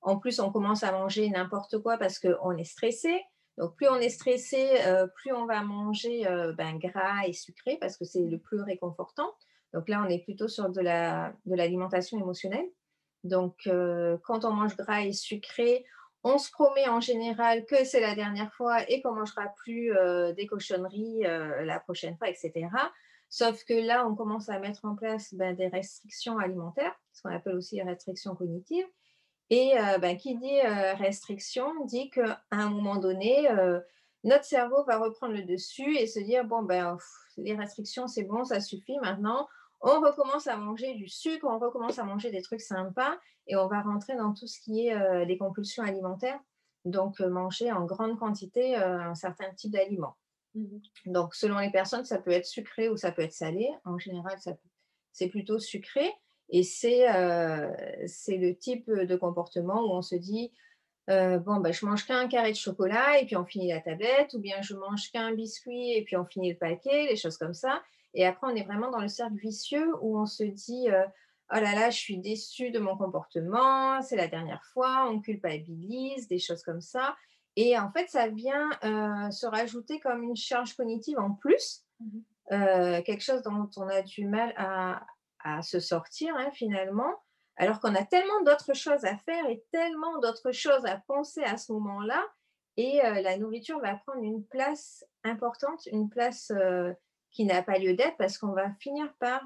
[0.00, 3.20] en plus on commence à manger n'importe quoi parce qu'on est stressé.
[3.58, 4.66] Donc plus on est stressé,
[5.16, 6.24] plus on va manger
[6.56, 9.30] ben, gras et sucré parce que c'est le plus réconfortant.
[9.74, 12.66] Donc là on est plutôt sur de l'alimentation émotionnelle.
[13.24, 13.68] Donc,
[14.24, 15.84] quand on mange gras et sucré,
[16.24, 19.96] on se promet en général que c'est la dernière fois et qu'on ne mangera plus
[19.96, 22.68] euh, des cochonneries euh, la prochaine fois, etc.
[23.28, 27.34] Sauf que là, on commence à mettre en place ben, des restrictions alimentaires, ce qu'on
[27.34, 28.86] appelle aussi restrictions cognitives.
[29.50, 30.60] Et ben, qui dit
[30.98, 33.48] restriction dit qu'à un moment donné,
[34.24, 36.96] notre cerveau va reprendre le dessus et se dire bon ben
[37.36, 39.48] les restrictions c'est bon ça suffit maintenant
[39.82, 43.16] on recommence à manger du sucre on recommence à manger des trucs sympas
[43.46, 46.40] et on va rentrer dans tout ce qui est euh, les compulsions alimentaires.
[46.84, 50.16] Donc euh, manger en grande quantité euh, un certain type d'aliments.
[50.54, 53.68] Mmh donc selon les personnes ça peut être sucré ou ça peut être salé.
[53.84, 54.38] En général
[55.12, 56.12] c'est plutôt sucré
[56.48, 57.06] et c'est
[58.06, 60.52] c'est le type de comportement où on se dit
[61.10, 64.34] euh, bon, ben, je mange qu'un carré de chocolat et puis on finit la tablette,
[64.34, 67.54] ou bien je mange qu'un biscuit et puis on finit le paquet, les choses comme
[67.54, 67.82] ça.
[68.14, 71.04] Et après, on est vraiment dans le cercle vicieux où on se dit euh,
[71.52, 76.26] Oh là là, je suis déçue de mon comportement, c'est la dernière fois, on culpabilise,
[76.28, 77.14] des choses comme ça.
[77.56, 82.20] Et en fait, ça vient euh, se rajouter comme une charge cognitive en plus, mmh
[83.06, 87.14] quelque chose dont on a du mal à, se sortir hein, finalement
[87.56, 91.56] alors qu'on a tellement d'autres choses à faire et tellement d'autres choses à penser à
[91.56, 92.24] ce moment-là.
[92.76, 96.92] Et euh, la nourriture va prendre une place importante, une place euh,
[97.32, 99.40] qui n'a pas lieu d'être parce qu'on va finir par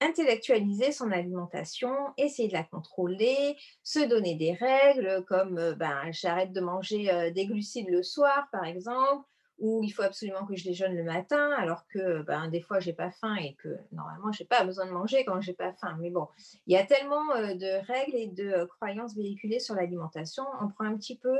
[0.00, 6.52] intellectualiser son alimentation, essayer de la contrôler, se donner des règles comme euh, ben, j'arrête
[6.52, 9.26] de manger des glucides le soir, par exemple,
[9.58, 12.92] où il faut absolument que je déjeune le matin, alors que ben, des fois, j'ai
[12.92, 15.96] pas faim et que normalement, je n'ai pas besoin de manger quand j'ai pas faim.
[16.00, 16.28] Mais bon,
[16.66, 20.44] il y a tellement euh, de règles et de euh, croyances véhiculées sur l'alimentation.
[20.60, 21.38] On prend un petit peu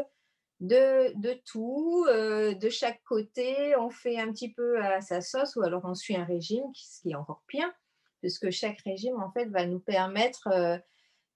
[0.60, 5.56] de, de tout, euh, de chaque côté, on fait un petit peu à sa sauce
[5.56, 7.70] ou alors on suit un régime, ce qui est encore pire,
[8.20, 10.80] puisque chaque régime, en fait, va nous permettre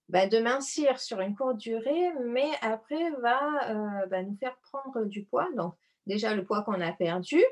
[0.09, 5.25] ben, de mincir sur une courte durée, mais après va ben, nous faire prendre du
[5.25, 5.49] poids.
[5.57, 5.75] Donc,
[6.07, 7.45] déjà le poids qu'on a perdu,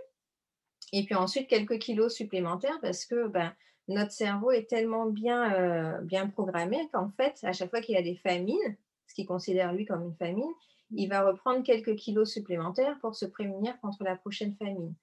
[0.92, 3.54] et puis ensuite quelques kilos supplémentaires parce que ben,
[3.88, 8.02] notre cerveau est tellement bien, euh, bien programmé qu'en fait, à chaque fois qu'il a
[8.02, 8.76] des famines,
[9.06, 10.52] ce qu'il considère lui comme une famine,
[10.90, 14.94] il va reprendre quelques kilos supplémentaires pour se prémunir contre la prochaine famine.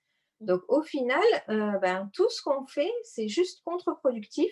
[0.41, 4.51] Donc au final, euh, ben, tout ce qu'on fait, c'est juste contre-productif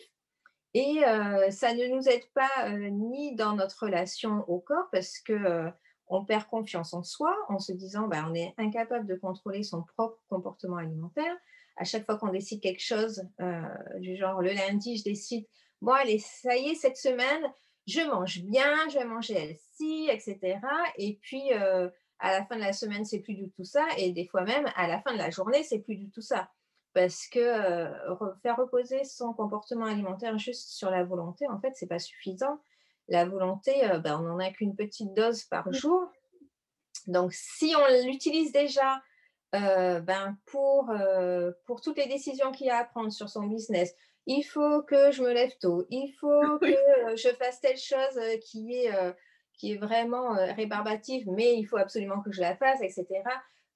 [0.73, 5.71] et euh, ça ne nous aide pas ni dans notre relation au corps parce que
[6.07, 9.83] on perd confiance en soi en se disant ben, on est incapable de contrôler son
[9.83, 11.35] propre comportement alimentaire.
[11.75, 13.61] À chaque fois qu'on décide quelque chose, euh,
[13.99, 15.47] du genre le lundi, je décide,
[15.81, 17.51] bon, allez, ça y est, cette semaine,
[17.87, 19.37] je mange bien, je vais manger
[20.09, 20.59] etc.
[20.97, 23.85] Et puis, euh, à la fin de la semaine, c'est plus du tout ça.
[23.97, 26.49] Et des fois même, à la fin de la journée, c'est plus du tout ça.
[26.93, 27.89] Parce que euh,
[28.43, 32.59] faire reposer son comportement alimentaire juste sur la volonté, en fait, c'est pas suffisant
[33.09, 36.07] la volonté, euh, ben, on n'en a qu'une petite dose par jour.
[37.07, 39.01] Donc, si on l'utilise déjà
[39.51, 40.91] ben, pour,
[41.65, 43.93] pour toutes les décisions qu'il y a à prendre sur son business,
[44.25, 48.73] il faut que je me lève tôt, il faut que je fasse telle chose qui
[48.73, 48.91] est,
[49.53, 53.05] qui est vraiment rébarbative, mais il faut absolument que je la fasse, etc.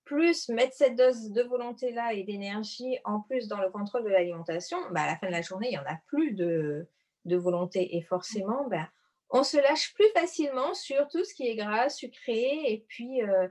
[0.05, 4.77] Plus mettre cette dose de volonté-là et d'énergie en plus dans le contrôle de l'alimentation,
[4.91, 6.87] ben, à la fin de la journée, il n'y en a plus de,
[7.25, 7.95] de volonté.
[7.95, 8.87] Et forcément, ben,
[9.29, 13.47] on se lâche plus facilement sur tout ce qui est gras, sucré et puis euh,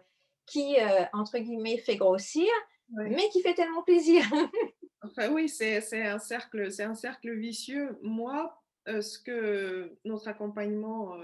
[0.47, 2.49] qui, euh, entre guillemets, fait grossir,
[2.91, 4.23] mais qui fait tellement plaisir.
[5.03, 7.99] enfin, oui, c'est un, cercle, un cercle vicieux.
[8.03, 8.57] Moi,
[8.89, 11.17] euh, ce que notre accompagnement,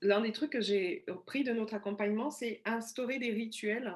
[0.00, 3.94] l'un des trucs que j'ai pris de notre accompagnement, c'est instaurer des rituels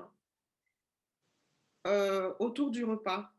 [2.38, 3.33] autour du repas.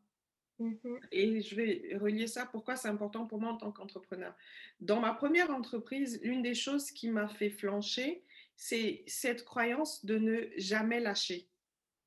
[0.60, 0.76] Mmh
[1.12, 4.36] Et je vais relier ça, pourquoi c'est important pour moi en tant qu'entrepreneur.
[4.82, 8.24] Dans ma première entreprise, l'une des choses qui m'a fait flancher,
[8.56, 11.48] c'est cette croyance de ne jamais lâcher.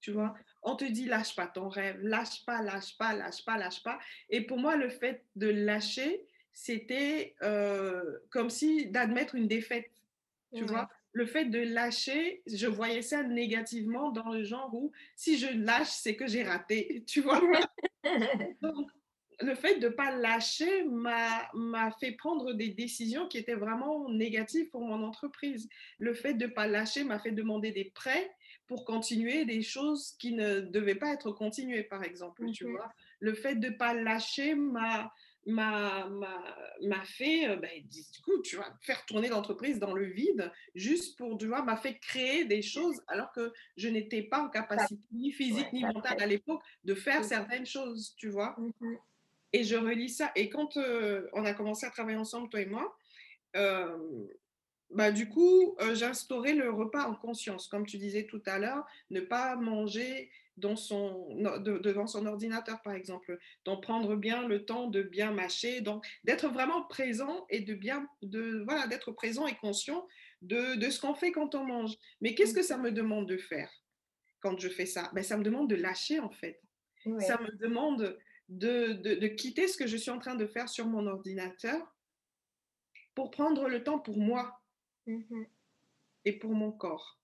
[0.00, 3.58] Tu vois, on te dit lâche pas ton rêve, lâche pas, lâche pas, lâche pas,
[3.58, 3.98] lâche pas.
[4.30, 9.90] Et pour moi, le fait de lâcher, c'était euh, comme si d'admettre une défaite.
[10.56, 15.38] Tu vois, le fait de lâcher, je voyais ça négativement dans le genre où si
[15.38, 17.40] je lâche, c'est que j'ai raté, tu vois?
[18.60, 18.90] Donc,
[19.40, 24.68] le fait de ne pas lâcher m'a fait prendre des décisions qui étaient vraiment négatives
[24.70, 25.68] pour mon entreprise.
[25.98, 28.30] Le fait de ne pas lâcher m'a fait demander des prêts
[28.66, 32.50] pour continuer des choses qui ne devaient pas être continuées, par exemple.
[32.52, 32.90] Tu vois,
[33.20, 35.12] le fait de ne pas lâcher m'a
[35.46, 41.16] m'a fait, euh, ben, du coup, tu vois, faire tourner l'entreprise dans le vide, juste
[41.16, 45.00] pour, tu vois, m'a fait créer des choses alors que je n'étais pas en capacité,
[45.12, 48.56] ni physique, ni mentale à l'époque, de faire certaines choses, tu vois.
[48.58, 48.96] Mmh
[49.56, 50.32] et je relis ça.
[50.36, 52.96] Et quand euh, on a commencé à travailler ensemble, toi et moi,
[53.56, 53.96] euh,
[54.90, 57.66] bah, du coup, euh, instauré le repas en conscience.
[57.66, 61.28] Comme tu disais tout à l'heure, ne pas manger dans son,
[61.60, 63.38] devant son ordinateur, par exemple.
[63.64, 68.08] Donc, prendre bien le temps de bien mâcher, donc d'être vraiment présent et de bien,
[68.22, 70.06] de, voilà, d'être présent et conscient
[70.42, 71.94] de, de ce qu'on fait quand on mange.
[72.20, 73.70] Mais qu'est-ce que ça me demande de faire
[74.40, 75.10] quand je fais ça?
[75.14, 76.60] Ben, Ça me demande de lâcher, en fait.
[77.20, 80.68] Ça me demande de, de, de quitter ce que je suis en train de faire
[80.68, 81.94] sur mon ordinateur
[83.14, 84.60] pour prendre le temps pour moi
[85.06, 85.44] mmh
[86.24, 87.20] et pour mon corps.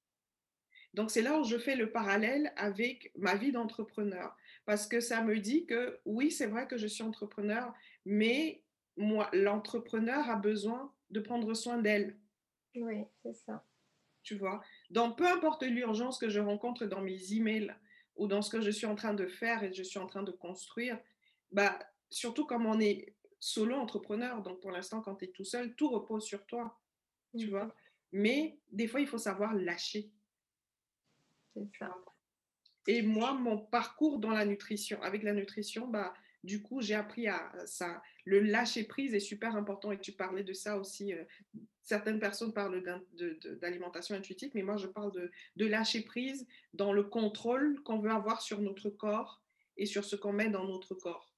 [0.94, 4.36] Donc, c'est là où je fais le parallèle avec ma vie d'entrepreneur.
[4.64, 7.72] Parce que ça me dit que oui, c'est vrai que je suis entrepreneur,
[8.04, 8.62] mais
[8.96, 12.18] moi, l'entrepreneur a besoin de prendre soin d'elle.
[12.74, 13.64] Oui, c'est ça.
[14.22, 14.62] Tu vois?
[14.90, 17.74] Donc, peu importe l'urgence que je rencontre dans mes emails
[18.16, 20.22] ou dans ce que je suis en train de faire et je suis en train
[20.22, 20.98] de construire,
[21.50, 21.78] bah,
[22.10, 25.88] surtout comme on est solo entrepreneur, donc pour l'instant, quand tu es tout seul, tout
[25.88, 26.78] repose sur toi.
[27.36, 27.74] Tu mmh vois?
[28.12, 30.12] Mais des fois, il faut savoir lâcher.
[31.54, 31.94] C'est ça.
[32.86, 36.12] Et moi, mon parcours dans la nutrition, avec la nutrition, bah,
[36.42, 38.02] du coup, j'ai appris à ça.
[38.24, 41.12] Le lâcher prise est super important et tu parlais de ça aussi.
[41.12, 41.24] Euh,
[41.82, 42.82] certaines personnes parlent
[43.60, 48.10] d'alimentation intuitive, mais moi, je parle de, de lâcher prise dans le contrôle qu'on veut
[48.10, 49.40] avoir sur notre corps
[49.76, 51.32] et sur ce qu'on met dans notre corps.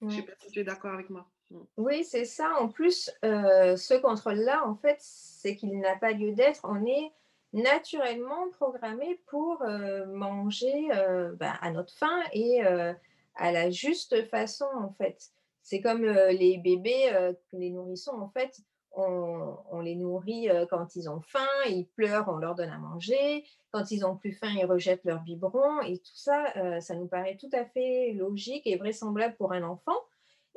[0.00, 1.28] Je ne sais pas si tu es d'accord avec moi.
[1.50, 1.60] Mm.
[1.76, 2.54] Oui, c'est ça.
[2.60, 6.60] En plus, euh, ce contrôle-là, en fait, c'est qu'il n'a pas lieu d'être.
[6.64, 7.12] On est
[7.52, 14.66] naturellement programmé pour euh, manger euh, ben, à notre faim et à la juste façon,
[14.76, 15.30] en fait.
[15.62, 18.58] C'est comme les bébés, les nourrissons, en fait,
[18.92, 23.44] on, les nourrit quand ils ont faim, ils pleurent, on leur donne à manger.
[23.70, 25.82] Quand ils ont plus faim, ils rejettent leur biberon.
[25.82, 29.98] Et tout ça, ça nous paraît tout à fait logique et vraisemblable pour un enfant.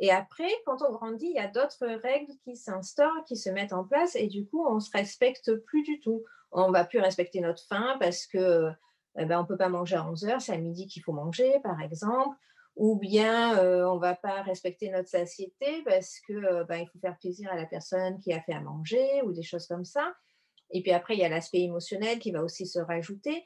[0.01, 3.71] Et après, quand on grandit, il y a d'autres règles qui s'instaurent, qui se mettent
[3.71, 6.23] en place, et du coup, on ne se respecte plus du tout.
[6.51, 8.71] On ne va plus respecter notre faim parce que
[9.17, 11.11] eh ben, on ne peut pas manger à 11 heures, c'est à midi qu'il faut
[11.11, 12.35] manger, par exemple.
[12.77, 16.87] Ou bien euh, on ne va pas respecter notre satiété parce que euh, ben, il
[16.87, 19.83] faut faire plaisir à la personne qui a fait à manger ou des choses comme
[19.83, 20.15] ça.
[20.69, 23.43] Et puis après, il y a l'aspect émotionnel qui va aussi se rajouter.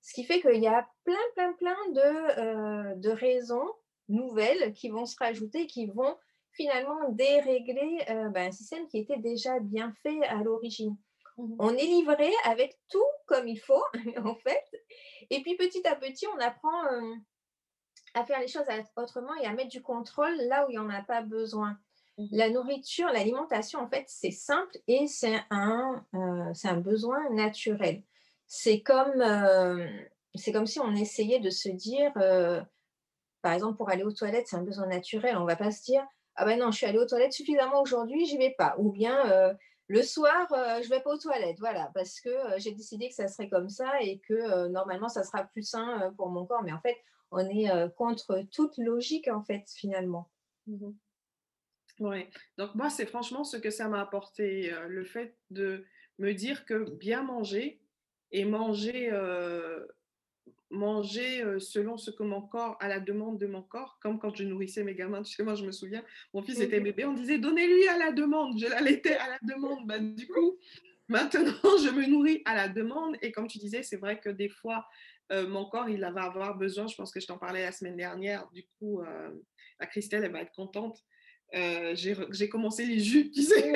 [0.00, 3.68] Ce qui fait qu'il y a plein, plein, plein de, euh, de raisons
[4.08, 6.16] nouvelles qui vont se rajouter, qui vont
[6.52, 10.96] finalement dérégler ben, un système qui était déjà bien fait à l'origine.
[11.38, 13.82] Mmh on est livré avec tout comme il faut,
[14.24, 14.64] en fait.
[15.30, 17.14] Et puis petit à petit, on apprend euh,
[18.14, 20.90] à faire les choses autrement et à mettre du contrôle là où il n'y en
[20.90, 21.78] a pas besoin.
[22.18, 28.02] Mmh La nourriture, l'alimentation, en fait, c'est simple et c'est un, euh, un besoin naturel.
[28.46, 29.22] C'est comme,
[30.34, 32.12] c'est comme si on essayait de se dire,
[33.42, 35.36] par exemple, pour aller aux toilettes, c'est un besoin naturel.
[35.36, 37.80] On ne va pas se dire Ah ben non, je suis allée aux toilettes suffisamment
[37.82, 38.74] aujourd'hui, j'y vais pas.
[38.78, 39.54] Ou bien euh,
[39.88, 41.58] le soir, euh, je ne vais pas aux toilettes.
[41.58, 45.24] Voilà, parce que euh, j'ai décidé que ça serait comme ça et que normalement, ça
[45.24, 46.62] sera plus sain pour mon corps.
[46.62, 46.96] Mais en fait,
[47.30, 50.30] on est contre toute logique, en fait, finalement.
[50.66, 50.90] Mmh
[52.00, 52.26] oui,
[52.58, 55.84] donc moi, c'est franchement ce que ça m'a apporté, le fait de
[56.18, 57.80] me dire que bien manger
[58.30, 59.10] et manger
[60.70, 64.44] manger selon ce que mon corps, à la demande de mon corps, comme quand je
[64.44, 65.22] nourrissais mes gamins.
[65.22, 68.12] Tu sais, moi, je me souviens, mon fils était bébé, on disait donnez-lui à la
[68.12, 68.58] demande.
[68.58, 69.86] Je l'allaitais à la demande.
[69.86, 70.58] Ben, du coup,
[71.08, 71.42] maintenant,
[71.82, 73.16] je me nourris à la demande.
[73.22, 74.86] Et comme tu disais, c'est vrai que des fois,
[75.30, 76.86] mon corps, il va avoir besoin.
[76.86, 78.48] Je pense que je t'en parlais la semaine dernière.
[78.52, 79.02] Du coup,
[79.80, 81.02] la Christelle, elle va être contente.
[81.52, 83.72] J'ai commencé les jus, tu sais.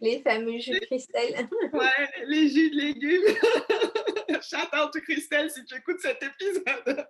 [0.00, 1.48] Les fameux jus Christelle.
[1.72, 3.22] ouais, les jus de légumes.
[4.42, 7.06] Shout out to Christelle si tu écoutes cet épisode.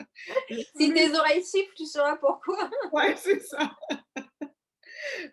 [0.76, 2.70] si tes oreilles sifflent, tu sauras pourquoi.
[2.92, 3.70] ouais, c'est ça.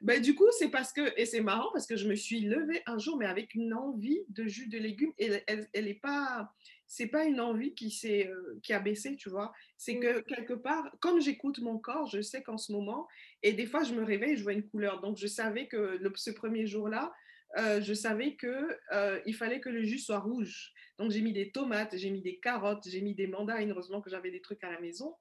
[0.01, 2.81] Ben, du coup, c'est parce que, et c'est marrant parce que je me suis levée
[2.85, 5.13] un jour, mais avec une envie de jus de légumes.
[5.17, 6.53] Et elle, elle est pas,
[6.87, 9.51] c'est pas une envie qui, s'est, euh, qui a baissé, tu vois.
[9.77, 10.23] C'est que mm.
[10.23, 13.07] quelque part, comme j'écoute mon corps, je sais qu'en ce moment,
[13.41, 15.01] et des fois, je me réveille, je vois une couleur.
[15.01, 17.13] Donc, je savais que le, ce premier jour-là,
[17.57, 20.73] euh, je savais qu'il euh, il fallait que le jus soit rouge.
[20.97, 23.71] Donc j'ai mis des tomates, j'ai mis des carottes, j'ai mis des mandarines.
[23.71, 25.15] Heureusement que j'avais des trucs à la maison.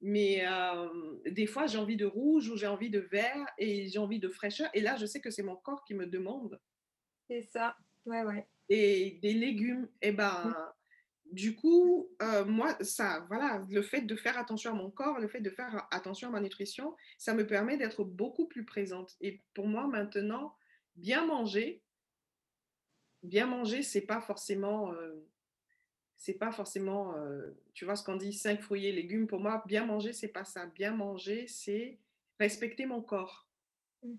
[0.00, 0.88] Mais euh,
[1.30, 4.28] des fois, j'ai envie de rouge ou j'ai envie de vert et j'ai envie de
[4.28, 4.68] fraîcheur.
[4.74, 6.60] Et là, je sais que c'est mon corps qui me demande.
[7.28, 7.76] C'est ça,
[8.06, 8.46] ouais, ouais.
[8.68, 11.34] Et des légumes, et eh ben, mmh.
[11.34, 12.08] du coup,
[12.46, 15.86] moi, ça, voilà, le fait de faire attention à mon corps, le fait de faire
[15.92, 19.14] attention à ma nutrition, ça me permet d'être beaucoup plus présente.
[19.20, 20.56] Et pour moi, maintenant,
[20.96, 21.82] bien manger,
[23.22, 25.26] bien manger, c'est pas forcément, euh,
[26.16, 29.26] c'est pas forcément, euh, tu vois ce qu'on dit, cinq fruits et légumes.
[29.26, 30.66] Pour moi, bien manger, c'est pas ça.
[30.66, 31.98] Bien manger, c'est
[32.38, 33.48] respecter mon corps.
[34.02, 34.16] Mmh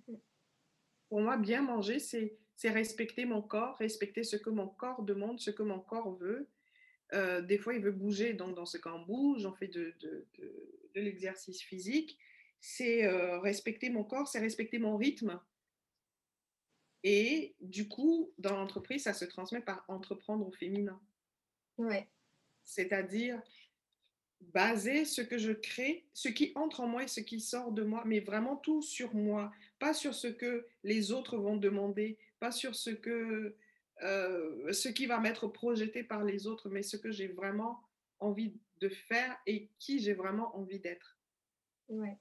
[1.09, 5.39] pour moi, bien manger, c'est c'est respecter mon corps, respecter ce que mon corps demande,
[5.39, 6.47] ce que mon corps veut.
[7.13, 9.93] Euh, des fois, il veut bouger, donc dans ce cas, on bouge, on fait de,
[9.99, 12.17] de, de, l'exercice physique.
[12.59, 13.07] C'est
[13.41, 15.39] respecter mon corps, c'est respecter mon rythme.
[17.04, 20.99] Et du coup, dans l'entreprise, ça se transmet par entreprendre au féminin.
[21.78, 22.08] Ouais.
[22.64, 23.41] C'est-à-dire
[24.39, 27.84] baser ce que je crée, ce qui entre en moi et ce qui sort de
[27.84, 32.51] moi, mais vraiment tout sur moi, pas sur ce que les autres vont demander, pas
[32.51, 33.56] sur ce que
[34.01, 37.82] euh, ce qui va m'être projeté par les autres, mais ce que j'ai vraiment
[38.20, 41.18] envie de faire et qui j'ai vraiment envie d'être.
[41.89, 42.18] Ouais.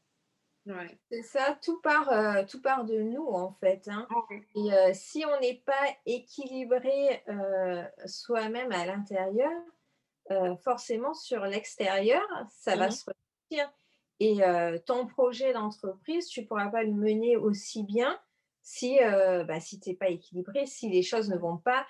[0.66, 0.96] Ouais.
[1.10, 3.88] C'est ça, tout part, euh, tout part de nous en fait.
[3.88, 4.06] Hein.
[4.10, 7.24] Ah et euh, si on n'est pas équilibré
[8.06, 9.50] soi-même à l'intérieur,
[10.62, 13.72] forcément sur l'extérieur, ça va se ressentir.
[14.20, 14.38] Et
[14.86, 18.18] ton projet d'entreprise, tu ne pourras pas le mener aussi bien
[18.62, 21.84] si, bah, si tu n'es pas équilibré, si les choses ne vont pas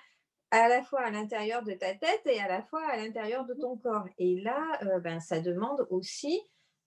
[0.49, 3.53] à la fois à l'intérieur de ta tête et à la fois à l'intérieur de
[3.53, 4.07] ton corps.
[4.17, 6.41] Et là, ben, ça demande aussi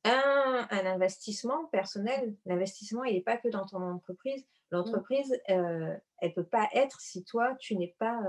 [0.06, 2.34] un, un investissement personnel.
[2.46, 4.46] L'investissement, il n'est pas que dans ton entreprise.
[4.70, 8.20] L'entreprise, elle ne peut pas être si toi, tu n'es pas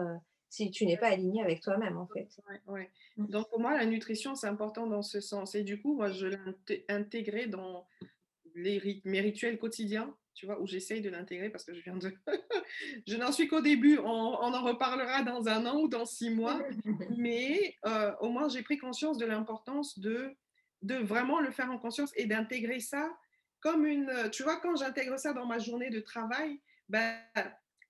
[0.49, 2.29] si tu n'es pas aligné avec toi-même, en fait.
[2.67, 3.27] Ouais, mmh.
[3.27, 5.55] Donc, pour moi, la nutrition, c'est important dans ce sens.
[5.55, 7.85] Et du coup, moi, je l'ai intégré dans
[8.55, 12.13] les, mes rituels quotidiens, tu vois, où j'essaye de l'intégrer parce que je viens de...
[13.07, 16.61] je n'en suis qu'au début, on, en reparlera dans un an ou dans six mois,
[17.17, 20.35] mais euh, au moins, j'ai pris conscience de l'importance de,
[20.81, 23.17] de vraiment le faire en conscience et d'intégrer ça
[23.59, 24.29] comme une...
[24.31, 26.59] Tu vois, quand j'intègre ça dans ma journée de travail,
[26.89, 27.17] ben,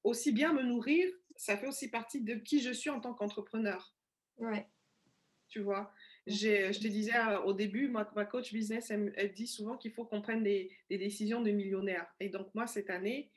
[0.03, 1.07] aussi bien me nourrir
[1.38, 3.93] ça fait aussi partie de qui je suis en tant qu'entrepreneur.
[4.38, 4.67] Ouais.
[5.47, 5.93] Tu vois,
[6.25, 10.21] je te disais euh, au début, ma, coach business, elle, dit souvent qu'il faut qu'on
[10.21, 12.05] prenne des, décisions de millionnaire.
[12.19, 13.31] Et donc, moi, cette année,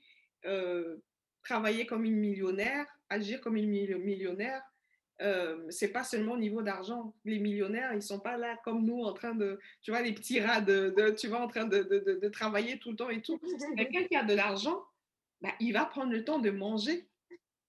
[0.45, 0.97] euh,
[1.43, 4.63] travailler comme une millionnaire, agir comme une millionnaire,
[5.21, 7.15] euh, c'est pas seulement au niveau d'argent.
[7.25, 10.41] Les millionnaires, ils sont pas là comme nous en train de, tu vois, les petits
[10.41, 13.39] rats de, tu vois, en train de, de, travailler tout le temps et tout.
[13.77, 14.83] Quelqu'un qui a de l'argent,
[15.41, 17.07] bah, il va prendre le temps de manger.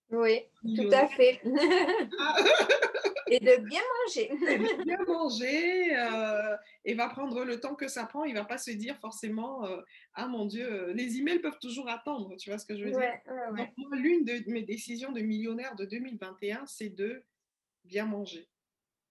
[0.09, 0.41] Oui,
[0.75, 1.41] tout à fait.
[3.31, 4.29] et de bien manger.
[4.29, 8.25] de bien manger euh, et va prendre le temps que ça prend.
[8.25, 9.81] Il ne va pas se dire forcément euh,
[10.13, 12.35] Ah mon Dieu, euh, les emails peuvent toujours attendre.
[12.37, 13.13] Tu vois ce que je veux dire?
[13.55, 17.23] Donc, moi, l'une de mes décisions de millionnaire de 2021, c'est de
[17.85, 18.49] bien manger,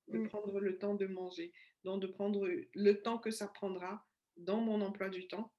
[0.09, 0.29] de mm.
[0.29, 1.53] prendre le temps de manger,
[1.85, 4.07] donc de prendre le temps que ça prendra
[4.37, 5.53] dans mon emploi du temps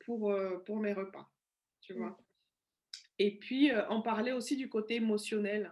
[0.00, 0.34] pour,
[0.66, 1.30] pour mes repas.
[1.80, 1.98] Tu mm.
[1.98, 2.18] vois
[3.20, 5.70] et puis, euh, on parlait aussi du côté émotionnel,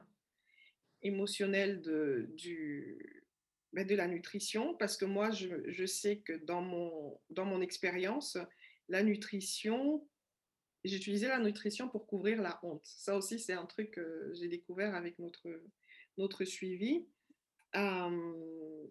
[1.00, 3.24] émotionnel de, du,
[3.72, 7.62] ben, de la nutrition, parce que moi, je, je, sais que dans mon, dans mon
[7.62, 8.36] expérience,
[8.90, 10.06] la nutrition,
[10.84, 12.84] j'utilisais la nutrition pour couvrir la honte.
[12.84, 15.48] Ça aussi, c'est un truc que j'ai découvert avec notre,
[16.18, 17.06] notre suivi.
[17.76, 18.86] Euh,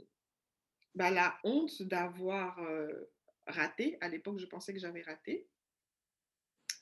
[0.96, 3.12] ben, la honte d'avoir euh,
[3.46, 5.48] raté, à l'époque, je pensais que j'avais raté.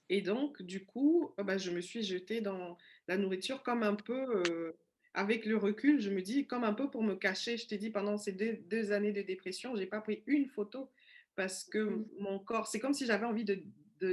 [0.09, 2.77] Et donc, du coup, bah, je me suis jetée dans
[3.07, 4.73] la nourriture comme un peu, euh,
[5.13, 7.57] avec le recul, je me dis, comme un peu pour me cacher.
[7.57, 10.89] Je t'ai dit, pendant ces deux, années de dépression, je n'ai pas pris une photo
[11.35, 12.07] parce que mmh.
[12.19, 13.61] mon corps, c'est comme si j'avais envie de,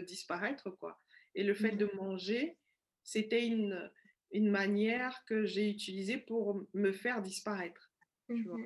[0.00, 0.98] disparaître, quoi.
[1.34, 1.96] Et le fait de mmh.
[1.96, 2.56] manger,
[3.04, 3.90] c'était une,
[4.32, 7.90] une manière que j'ai utilisée pour me faire disparaître.
[8.28, 8.58] Tu vois.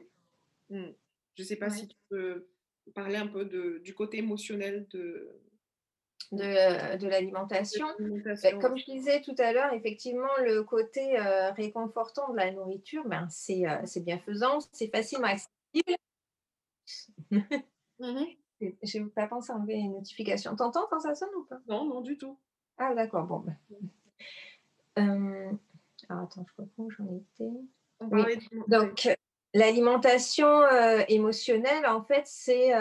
[0.71, 0.93] Mmh
[1.37, 2.49] je ne sais pas si tu peux
[2.95, 5.29] parler un peu de, du côté émotionnel de,
[6.33, 7.87] de, de l'alimentation.
[7.99, 13.07] Ben, comme je disais tout à l'heure, effectivement, le côté euh, réconfortant de la nourriture,
[13.07, 15.97] ben, c'est euh, bienfaisant, c'est facilement accessible.
[17.31, 18.25] Mmh
[18.83, 20.57] je n'ai pas pensé à enlever les notifications.
[20.57, 21.61] T'entends quand ça sonne ou pas?
[21.69, 22.39] Non, non, du tout.
[22.79, 23.41] Ah, d'accord, bon.
[23.41, 23.59] Ben.
[24.99, 25.53] Euh,
[26.09, 27.51] alors, attends, je où j'en étais.
[28.01, 28.49] Oui.
[28.69, 29.09] Donc,
[29.55, 30.63] l'alimentation
[31.09, 32.73] émotionnelle, en fait, c'est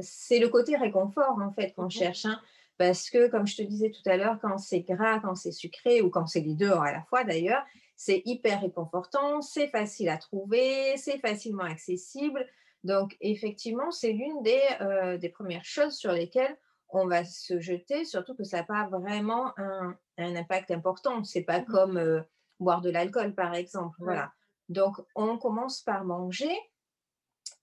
[0.00, 2.24] c'est le côté réconfort, en fait, qu'on mmh cherche.
[2.24, 2.40] Hein.
[2.80, 6.00] Parce que, comme je te disais tout à l'heure, quand c'est gras, quand c'est sucré,
[6.00, 7.62] ou quand c'est les deux à la fois d'ailleurs,
[7.94, 12.46] c'est hyper réconfortant, c'est facile à trouver, c'est facilement accessible.
[12.82, 16.56] Donc, effectivement, c'est l'une des, euh, des, premières choses sur lesquelles
[16.92, 21.22] on va se jeter, surtout que ça n'a pas vraiment un, un, impact important.
[21.24, 22.20] C'est pas mmh comme euh,
[22.58, 23.96] boire de l'alcool, par exemple.
[24.00, 24.32] Voilà.
[24.68, 26.56] Donc, on commence par manger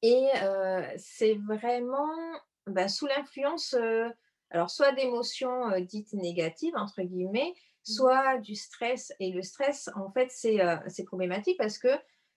[0.02, 2.10] et euh, c'est vraiment
[2.66, 3.76] bah, sous l'influence
[4.50, 7.92] alors, soit d'émotions dites négatives, entre guillemets, mmh.
[7.92, 9.12] soit du stress.
[9.20, 11.90] Et le stress, en fait, c'est problématique parce que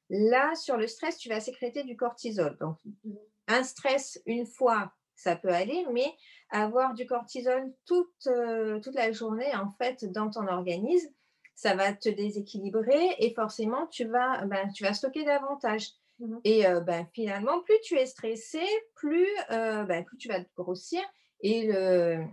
[0.08, 2.56] là, sur le stress, tu vas sécréter du cortisol.
[2.58, 3.12] Donc, mmh.
[3.48, 6.14] un stress, une fois, ça peut aller, mais
[6.50, 11.12] avoir du cortisol toute, euh, toute la journée, en fait, dans ton organisme,
[11.54, 15.90] ça va te déséquilibrer et forcément, tu vas, ben, tu vas stocker davantage.
[16.18, 18.62] Mmh et euh, ben, finalement, plus tu es stressé,
[18.94, 21.00] plus, euh, ben, plus tu vas grossir.
[21.42, 22.24] Et, le,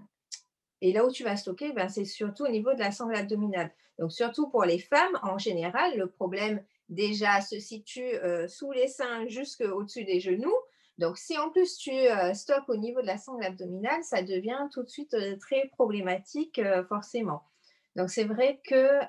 [0.81, 3.71] et là où tu vas stocker, ben, c'est surtout au niveau de la sangle abdominale.
[3.99, 8.13] Donc, surtout pour les femmes, en général, le problème déjà se situe
[8.47, 10.55] sous les seins jusqu'au-dessus des genoux.
[10.97, 11.91] Donc, si en plus tu
[12.33, 17.43] stockes au niveau de la sangle abdominale, ça devient tout de suite très problématique, forcément.
[17.95, 18.99] Donc, c'est vrai que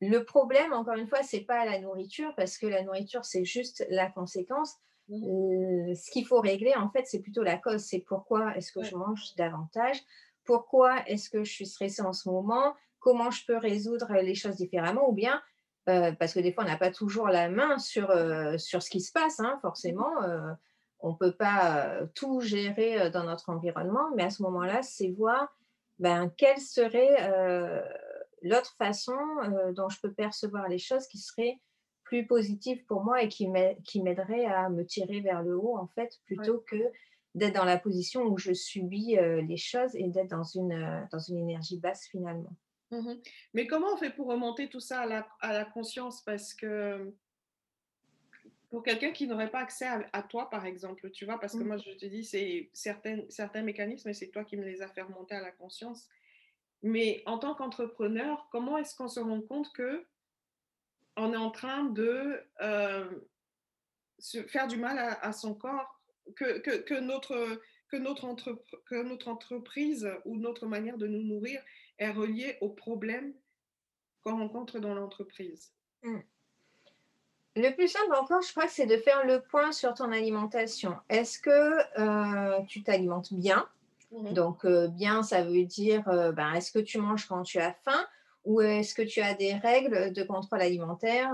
[0.00, 3.86] le problème, encore une fois, c'est pas la nourriture, parce que la nourriture, c'est juste
[3.90, 4.76] la conséquence.
[5.08, 5.94] Mmh.
[5.94, 7.82] ce qu'il faut régler, en fait, c'est plutôt la cause.
[7.82, 10.00] C'est pourquoi est-ce que je mange davantage?
[10.44, 12.74] Pourquoi est-ce que je suis stressée en ce moment?
[13.00, 15.08] Comment je peux résoudre les choses différemment?
[15.08, 15.42] Ou bien,
[15.84, 18.12] parce que des fois, on n'a pas toujours la main sur,
[18.58, 20.12] sur ce qui se passe, hein, forcément.
[21.00, 25.56] on ne peut pas tout gérer dans notre environnement, mais à ce moment-là, c'est voir
[25.98, 27.32] ben, quelle serait
[28.42, 29.16] l'autre façon
[29.74, 31.58] dont je peux percevoir les choses qui serait
[32.10, 36.18] plus positive pour moi et qui m'aiderait à me tirer vers le haut, en fait,
[36.26, 36.76] plutôt que
[37.36, 41.20] d'être dans la position où je subis euh, les choses et d'être dans une, dans
[41.20, 42.52] une énergie basse finalement?
[42.90, 43.14] Mmh
[43.54, 46.22] Mais comment on fait pour remonter tout ça à la, à la conscience?
[46.22, 47.12] Parce que
[48.70, 51.66] pour quelqu'un qui n'aurait pas accès à, toi, par exemple, tu vois, parce que mmh.
[51.66, 54.88] moi, je te dis, c'est certains, certains mécanismes, et c'est toi qui me les as
[54.88, 56.08] fait remonter à la conscience.
[56.82, 60.06] Mais en tant qu'entrepreneur, comment est-ce qu'on se rend compte que
[61.16, 63.10] on est en train de euh,
[64.20, 66.00] se faire du mal à, son corps,
[66.36, 71.60] que, que, que notre, que, notre que notre entreprise ou notre manière de nous nourrir
[72.00, 73.32] est reliée aux problèmes
[74.24, 75.72] qu'on rencontre dans l'entreprise
[76.02, 76.18] mmh.
[77.56, 80.96] Le plus simple encore, je crois que c'est de faire le point sur ton alimentation.
[81.08, 83.66] Est-ce que euh, tu t'alimentes bien?
[84.12, 87.58] Mmh Donc, euh, bien, ça veut dire, euh, ben, est-ce que tu manges quand tu
[87.58, 88.06] as faim?
[88.44, 91.30] Ou est-ce que tu as des règles de contrôle alimentaire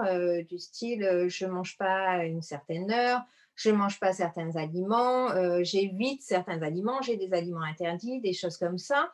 [0.48, 3.20] du style, je ne mange pas à une certaine heure,
[3.54, 5.28] je ne mange pas certains aliments,
[5.62, 9.12] j'évite certains aliments, j'ai des aliments interdits, des choses comme ça?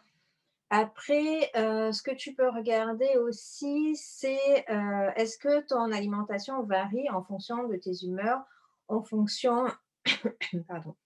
[0.74, 7.10] Après, euh, ce que tu peux regarder aussi, c'est euh, est-ce que ton alimentation varie
[7.10, 8.40] en fonction de tes humeurs,
[8.88, 9.66] en fonction,
[10.68, 10.96] pardon,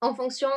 [0.00, 0.48] en fonction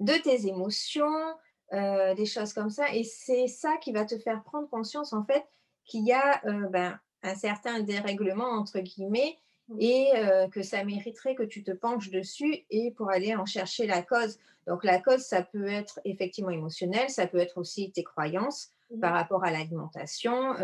[0.00, 1.36] de tes émotions,
[1.74, 2.92] euh, des choses comme ça.
[2.92, 5.46] Et c'est ça qui va te faire prendre conscience, en fait,
[5.84, 9.38] qu'il y a ben, un certain dérèglement, entre guillemets,
[9.80, 10.12] Et
[10.52, 14.38] que ça mériterait que tu te penches dessus et pour aller en chercher la cause.
[14.66, 19.00] Donc la cause, ça peut être effectivement émotionnel, ça peut être aussi tes croyances mmh.
[19.00, 20.54] par rapport à l'alimentation,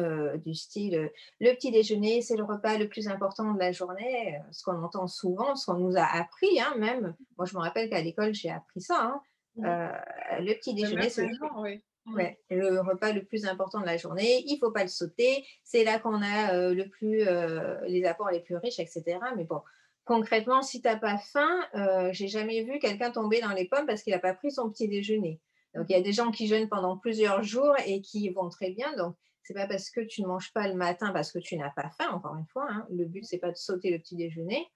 [0.44, 4.62] du style le petit déjeuner, c'est le repas le plus important de la journée, ce
[4.64, 7.14] qu'on entend souvent, ce qu'on nous a appris, hein, même.
[7.38, 9.00] Moi, je me rappelle qu'à l'école, j'ai appris ça.
[9.02, 9.20] Hein.
[9.56, 10.44] Mmh.
[10.44, 11.80] le petit déjeuner, c'est le, Mmh.
[12.06, 15.46] Ouais, le repas le plus important de la journée, il faut pas le sauter.
[15.62, 19.18] C'est là qu'on a euh, le plus, euh, les apports les plus riches, etc.
[19.36, 19.62] Mais bon,
[20.04, 23.86] concrètement, si tu n'as pas faim, euh, j'ai jamais vu quelqu'un tomber dans les pommes
[23.86, 25.40] parce qu'il n'a pas pris son petit déjeuner.
[25.76, 28.70] Donc, il y a des gens qui jeûnent pendant plusieurs jours et qui vont très
[28.70, 28.94] bien.
[28.96, 31.70] Donc, c'est pas parce que tu ne manges pas le matin parce que tu n'as
[31.70, 32.66] pas faim, encore une fois.
[32.68, 32.86] Hein.
[32.90, 34.66] Le but, c'est pas de sauter le petit déjeuner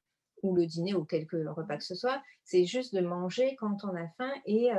[0.42, 2.22] ou le dîner ou quelques repas que ce soit.
[2.44, 4.70] C'est juste de manger quand on a faim et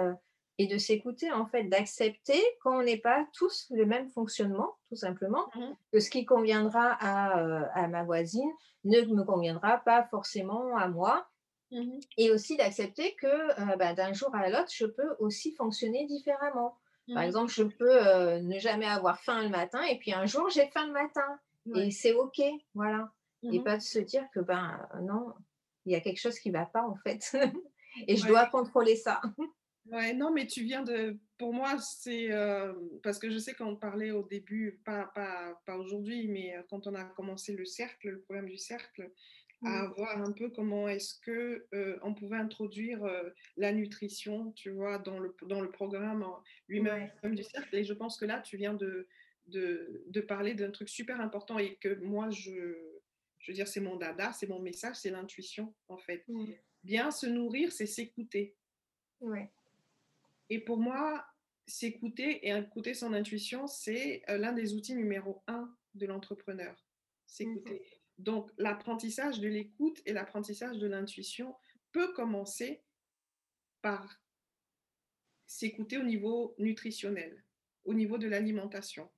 [0.60, 5.47] et de s'écouter, en fait, d'accepter qu'on n'est pas tous le même fonctionnement, tout simplement,
[5.55, 8.49] mmh que ce qui conviendra à, euh, à, ma voisine
[8.84, 11.28] ne me conviendra pas forcément à moi.
[11.72, 16.05] Mmh et aussi d'accepter que euh, bah, d'un jour à l'autre, je peux aussi fonctionner
[16.05, 16.78] différemment.
[17.14, 20.26] Par mmh exemple, je peux euh, ne jamais avoir faim le matin et puis un
[20.26, 21.39] jour, j'ai faim le matin.
[21.76, 22.41] Et c'est OK,
[22.74, 23.12] voilà.
[23.43, 25.34] Et pas de se dire que, ben non,
[25.86, 27.32] il y a quelque chose qui ne va pas, en fait.
[28.08, 29.22] et je dois contrôler ça.
[29.92, 31.18] Ouais, non, mais tu viens de.
[31.38, 32.32] Pour moi, c'est.
[32.32, 32.74] Euh,
[33.04, 36.88] parce que je sais qu'on parlait au début, pas, pas, pas aujourd'hui, mais euh, quand
[36.88, 39.12] on a commencé le cercle, le programme du cercle,
[39.66, 43.02] à voir un peu comment est-ce que euh, on pouvait introduire
[43.56, 46.24] la nutrition, tu vois, dans le, dans le programme
[46.68, 47.76] lui-même du cercle.
[47.76, 49.08] Et je pense que là, tu viens de,
[49.48, 52.52] de, de parler d'un truc super important et que moi, je,
[53.40, 56.24] je veux dire, c'est mon dada, c'est mon message, c'est l'intuition, en fait.
[56.84, 58.56] Bien se nourrir, c'est s'écouter.
[59.22, 59.50] Ouais.
[60.50, 61.26] Et pour moi,
[61.66, 66.76] s'écouter et écouter son intuition, c'est euh, l'un des outils numéro un de l'entrepreneur.
[67.26, 67.80] S'écouter.
[67.80, 68.24] Mhm.
[68.24, 71.56] Donc, l'apprentissage de l'écoute et l'apprentissage de l'intuition
[71.91, 72.82] peut commencer
[73.82, 74.22] par
[75.45, 77.43] s'écouter au niveau nutritionnel,
[77.86, 79.10] au niveau de l'alimentation.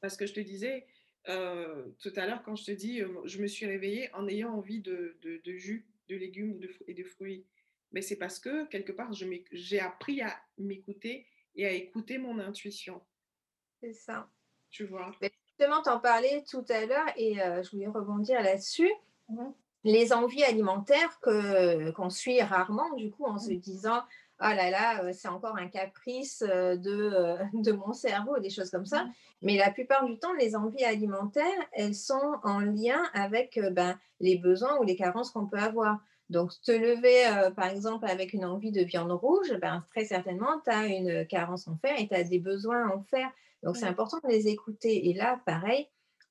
[0.00, 0.86] Parce que je te disais
[1.28, 4.52] euh, tout à l'heure, quand je te dis, euh, je me suis réveillée en ayant
[4.52, 7.46] envie de, de, jus, de légumes et de fruits.
[7.94, 9.10] Mais c'est parce que quelque part,
[9.52, 13.00] j'ai appris à m'écouter et à écouter mon intuition.
[13.80, 14.28] C'est ça.
[14.68, 15.12] Tu vois?
[15.46, 18.90] justement, tu en parlais tout à l'heure et euh, je voulais rebondir là-dessus.
[19.28, 19.52] Mmh
[19.84, 24.02] Les envies alimentaires que, qu'on suit rarement, du coup, en se disant
[24.40, 28.70] oh là là, euh, c'est encore un caprice euh, de, de mon cerveau, des choses
[28.70, 29.04] comme ça.
[29.04, 29.12] Mmh.
[29.42, 34.36] Mais la plupart du temps, les envies alimentaires, elles sont en lien avec ben, les
[34.36, 36.00] besoins ou les carences qu'on peut avoir.
[36.30, 40.60] Donc, te lever, euh, par exemple, avec une envie de viande rouge, ben, très certainement,
[40.64, 43.30] tu as une carence en fer et tu as des besoins en fer.
[43.62, 45.08] Donc, c'est important de les écouter.
[45.10, 45.88] Et là, pareil,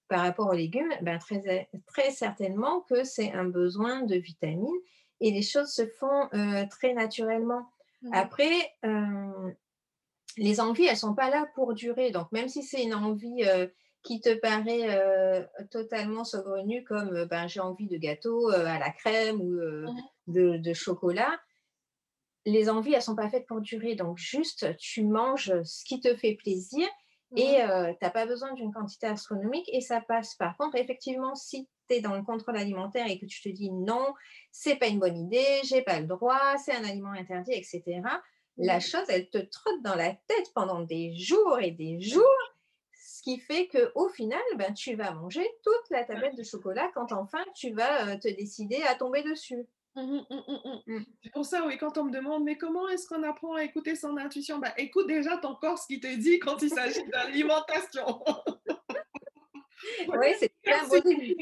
[0.07, 4.69] par rapport aux légumes, ben, très, très certainement que c'est un besoin de vitamines
[5.19, 7.69] et les choses se font euh, très naturellement.
[8.11, 9.51] Après, euh,
[10.35, 12.11] les envies, elles ne sont pas là pour durer.
[12.11, 13.45] Donc, même si c'est une envie
[14.03, 18.77] qui te paraît euh, totalement saugrenu comme euh, ben, j'ai envie de gâteau euh, à
[18.77, 19.59] la crème ou
[20.27, 21.39] de, chocolat,
[22.45, 23.95] les envies, elles ne sont pas faites pour durer.
[23.95, 26.85] Donc, juste, tu manges ce qui te fait plaisir
[27.35, 30.35] et tu n'as pas besoin d'une quantité astronomique et ça passe.
[30.35, 33.71] Par contre, effectivement, si tu es dans le contrôle alimentaire et que tu te dis
[33.71, 34.13] non,
[34.51, 38.01] c'est pas une bonne idée, j'ai pas le droit, c'est un aliment interdit, etc.,
[38.57, 42.52] la chose, elle te trotte dans la tête pendant des jours et des jours
[43.23, 47.43] qui fait qu'au final, ben, tu vas manger toute la tablette de chocolat quand enfin
[47.55, 49.65] tu vas euh, te décider à tomber dessus.
[49.95, 53.23] Mmh, mmh, mmh, c'est pour ça, oui, quand on me demande, mais comment est-ce qu'on
[53.23, 54.59] apprend à écouter son intuition?
[54.59, 58.23] Bah, Écoute déjà ton corps ce qui te dit quand il s'agit d'alimentation.
[60.07, 61.35] oui, c'est un bon début.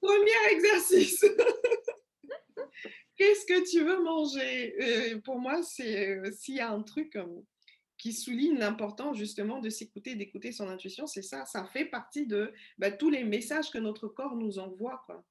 [0.00, 1.24] Premier exercice.
[3.16, 4.74] Qu'est-ce que tu veux manger?
[4.80, 7.16] Euh, Pour moi, c'est euh, s'il y a un truc
[8.00, 12.50] qui souligne l'importance justement de s'écouter, d'écouter son intuition, c'est ça, ça fait partie de
[12.78, 15.02] bah, tous les messages que notre corps nous envoie.
[15.04, 15.22] Quoi.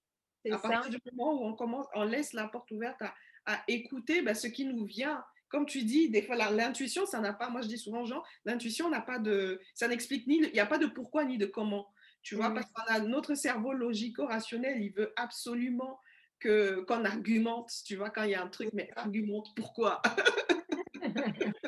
[0.51, 3.15] À partir du moment où on, commence, on laisse la porte ouverte à,
[3.47, 5.23] à écouter bah, ce qui nous vient.
[5.49, 8.87] Comme tu dis, des fois, l'intuition, ça n'a pas, moi je dis souvent, Jean, l'intuition
[8.87, 11.91] n'a pas de, ça n'explique ni, il n'y a pas de pourquoi ni de comment.
[12.21, 15.99] Tu vois, parce qu'on a notre cerveau logico-rationnel, il veut absolument
[16.39, 20.03] que qu'on argumente, tu vois, quand il y a un truc, mais argumente pourquoi?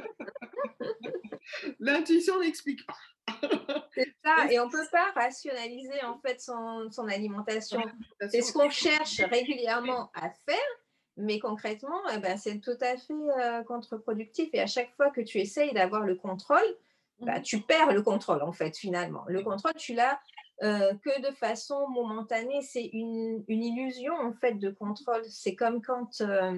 [1.80, 2.98] L'intuition n'explique pas.
[3.94, 7.82] C'est ça, et on ne peut pas rationaliser en fait son, son alimentation.
[8.30, 10.58] C'est ce qu'on cherche régulièrement à faire,
[11.18, 14.50] mais concrètement, eh ben, c'est tout à fait euh, contre-productif.
[14.54, 16.60] Et à chaque fois que tu essayes d'avoir le contrôle,
[17.20, 17.42] bah, mhm.
[17.44, 19.24] tu perds le contrôle en fait finalement.
[19.28, 20.20] Le contrôle, tu l'as
[20.64, 22.62] euh, que de façon momentanée.
[22.62, 25.24] C'est une, une, illusion en fait de contrôle.
[25.26, 26.58] C'est comme quand euh,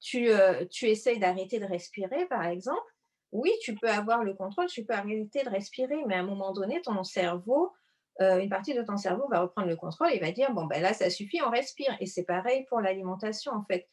[0.00, 0.30] tu,
[0.70, 2.95] tu essayes d'arrêter de respirer, par exemple
[3.36, 6.52] oui, tu peux avoir le contrôle, tu peux arrêter de respirer, mais à un moment
[6.52, 7.72] donné, ton cerveau,
[8.20, 10.80] euh, une partie de ton cerveau va reprendre le contrôle et va dire, bon, ben
[10.80, 11.96] là, ça suffit, on respire.
[12.00, 13.86] Et c'est pareil pour l'alimentation, en fait.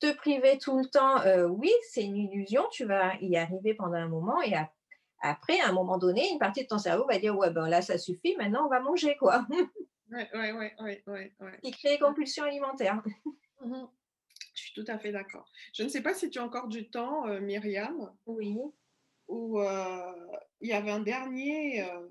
[0.00, 3.94] Te priver tout le temps, euh, oui, c'est une illusion, tu vas y arriver pendant
[3.94, 4.52] un moment et
[5.22, 7.80] après, à un moment donné, une partie de ton cerveau va dire, ouais, ben là,
[7.80, 9.46] ça suffit, maintenant, on va manger, quoi.
[10.12, 11.32] Oui, oui, oui, oui.
[11.40, 13.02] Ouais, Qui crée compulsion alimentaire.
[13.58, 13.86] Mmh
[14.54, 15.46] Je suis tout à fait d'accord.
[15.72, 18.12] Je ne sais pas si tu as encore du temps, euh, Myriam.
[18.26, 18.58] Oui
[19.28, 20.12] où euh,
[20.60, 22.06] il y avait un dernier, euh,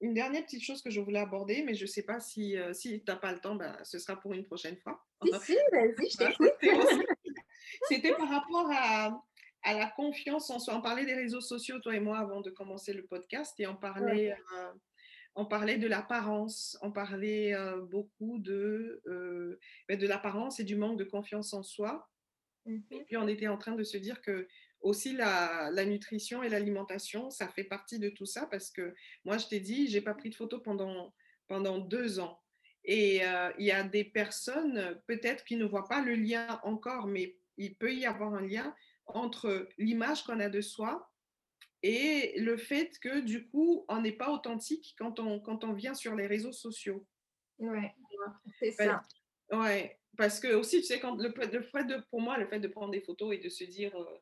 [0.00, 2.72] une dernière petite chose que je voulais aborder, mais je ne sais pas si, euh,
[2.72, 5.04] si tu n'as pas le temps, ben, ce sera pour une prochaine fois.
[5.22, 6.52] Si, si, vas-y, je t'écoute.
[7.88, 9.22] C'était par rapport à,
[9.62, 10.76] à, la confiance en soi.
[10.76, 13.76] On parlait des réseaux sociaux, toi et moi, avant de commencer le podcast, et on
[13.76, 14.34] parlait,
[15.34, 17.54] on parlait de l'apparence, on parlait
[17.90, 19.02] beaucoup de,
[19.86, 22.08] ben, de l'apparence et du manque de confiance en soi.
[22.66, 24.46] Et mmh puis on était en train de se dire que
[24.80, 29.46] aussi la, nutrition et l'alimentation, ça fait partie de tout ça parce que moi, je
[29.46, 31.14] t'ai dit, j'ai pas pris de photos pendant,
[31.46, 32.40] pendant deux ans.
[32.84, 37.06] Et euh, il y a des personnes, peut-être, qui ne voient pas le lien encore,
[37.06, 38.74] mais il peut y avoir un lien
[39.06, 41.10] entre l'image qu'on a de soi
[41.82, 45.94] et le fait que, du coup, on n'est pas authentique quand on, quand on vient
[45.94, 47.06] sur les réseaux sociaux.
[47.58, 47.94] Ouais,
[48.58, 49.02] c'est ça.
[49.52, 52.60] Ouais, parce que aussi, tu sais, quand le, le fait de, pour moi, le fait
[52.60, 54.18] de prendre des photos et de se dire, euh,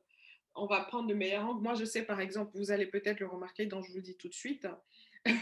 [0.56, 1.62] on va prendre le meilleur angle.
[1.62, 4.16] Moi, je sais, par exemple, vous allez peut-être le remarquer, donc je vous le dis
[4.16, 4.66] tout de suite.
[5.26, 5.32] je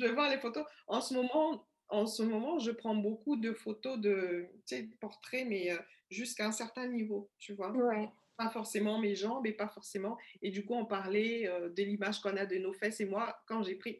[0.00, 0.64] vais voir les photos.
[0.86, 4.48] En ce moment, en ce moment, je prends beaucoup de photos de
[5.00, 5.78] portraits, mais euh,
[6.10, 7.72] jusqu'à un certain niveau, tu vois.
[8.38, 10.16] Pas forcément mes jambes et pas forcément.
[10.40, 13.00] Et du coup, on parlait euh, de l'image qu'on a de nos fesses.
[13.00, 13.96] Et moi, quand j'ai pris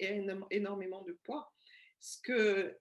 [0.50, 1.52] énormément de poids,
[2.00, 2.78] ce que,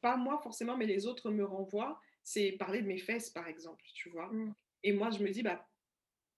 [0.00, 3.82] pas moi forcément, mais les autres me renvoient, c'est parler de mes fesses, par exemple,
[3.94, 4.26] tu vois?
[4.26, 4.54] Mmh.
[4.84, 5.66] Et moi, je me dis, bah,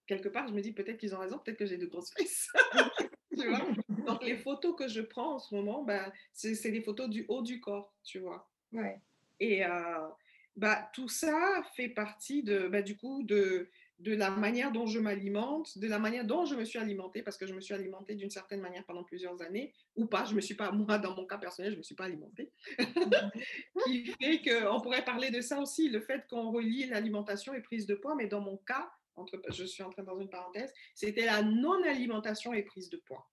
[0.07, 2.49] quelque part, je me dis peut-être qu'ils ont raison, peut-être que j'ai de grosses fesses.
[3.37, 3.67] tu vois?
[4.07, 7.43] Donc, les photos que je prends en ce moment, bah, c'est des photos du haut
[7.43, 8.49] du corps, tu vois?
[8.73, 9.01] Ouais.
[9.41, 10.09] Et, euh,
[10.55, 13.69] bah, tout ça fait partie de, bah, du coup, de,
[14.01, 17.37] de la manière dont je m'alimente, de la manière dont je me suis alimentée, parce
[17.37, 20.41] que je me suis alimentée d'une certaine manière pendant plusieurs années, ou pas, je me
[20.41, 22.51] suis pas, moi, dans mon cas personnel, je me suis pas alimentée,
[23.85, 27.87] qui fait qu'on pourrait parler de ça aussi, le fait qu'on relie l'alimentation et prise
[27.87, 31.27] de poids, mais dans mon cas, entre, je suis en train dans une parenthèse, c'était
[31.27, 33.29] la non-alimentation et prise de poids.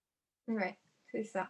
[0.48, 0.78] Ouais,
[1.12, 1.50] c'est ça.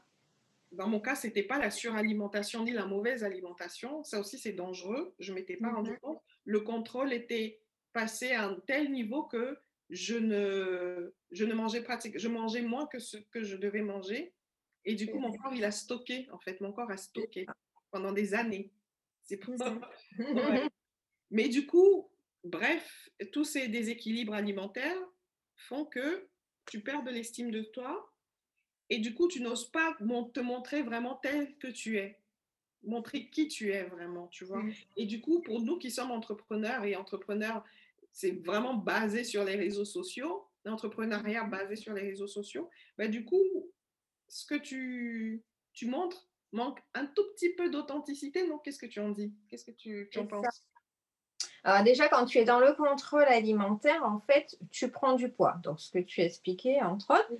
[0.73, 4.03] Dans mon cas, ce n'était pas la suralimentation ni la mauvaise alimentation.
[4.03, 5.15] Ça aussi, c'est dangereux.
[5.17, 5.99] Je ne m'étais pas rendu mhm.
[5.99, 6.21] compte.
[6.43, 7.61] Le contrôle était
[7.97, 9.57] passé à un tel niveau que
[9.89, 14.35] je ne, je ne mangeais pratique, je mangeais moins que ce que je devais manger.
[14.85, 17.47] Et du coup, mon corps, il a stocké, en fait, mon corps a stocké
[17.89, 18.71] pendant des années.
[19.23, 19.75] C'est pour ça.
[21.31, 22.07] Mais du coup,
[22.43, 25.01] bref, tous ces déséquilibres alimentaires
[25.55, 26.29] font que
[26.67, 28.13] tu perds de l'estime de toi
[28.91, 32.21] et du coup, tu n'oses pas te montrer vraiment tel que tu es
[32.83, 34.63] montrer qui tu es vraiment, tu vois.
[34.63, 34.73] Mmh.
[34.97, 37.63] Et du coup, pour nous qui sommes entrepreneurs et entrepreneurs,
[38.17, 43.23] c'est vraiment basé sur les réseaux sociaux, l'entrepreneuriat basé sur les réseaux sociaux, bah, du
[43.23, 43.43] coup,
[44.27, 48.47] ce que tu, tu montres manque un tout petit peu d'authenticité.
[48.47, 49.35] Donc, qu'est-ce que tu en dis?
[49.47, 50.65] Qu'est-ce que tu, tu en penses?
[51.63, 55.59] Alors déjà, quand tu es dans le contrôle alimentaire, en fait, tu prends du poids.
[55.61, 57.31] Donc, ce que tu expliquais, entre autres.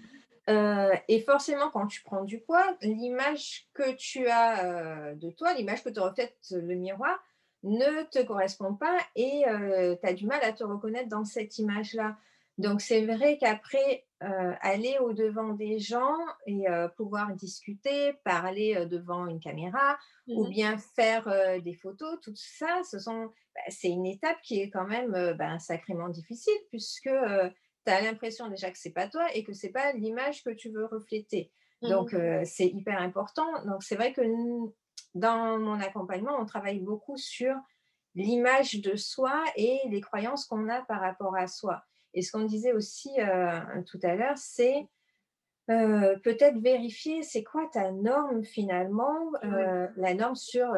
[0.48, 5.56] Euh, et forcément, quand tu prends du poids, l'image que tu as euh, de toi,
[5.56, 7.18] l'image que te reflète le miroir,
[7.64, 11.58] ne te correspond pas et euh, tu as du mal à te reconnaître dans cette
[11.58, 12.18] image-là.
[12.58, 19.96] Donc, c'est vrai qu'après, aller au-devant des gens et pouvoir discuter, parler devant une caméra
[20.26, 24.60] ou mmh bien faire des photos, tout ça, ce sont, bah, c'est une étape qui
[24.60, 27.12] est quand même bah, sacrément difficile puisque
[27.88, 30.72] tu as l'impression déjà que c'est pas toi et que c'est pas l'image que tu
[30.72, 31.52] veux refléter.
[31.82, 32.18] Donc, mmh.
[32.18, 33.48] euh, c'est hyper important.
[33.66, 34.22] Donc, c'est vrai que
[35.20, 37.56] dans mon accompagnement, on travaille beaucoup sur
[38.16, 41.84] l'image de soi et les croyances qu'on a par rapport à soi.
[42.14, 44.88] Et ce qu'on disait aussi euh, tout à l'heure, c'est
[45.70, 50.74] euh, peut-être vérifier c'est quoi ta norme finalement, la norme sur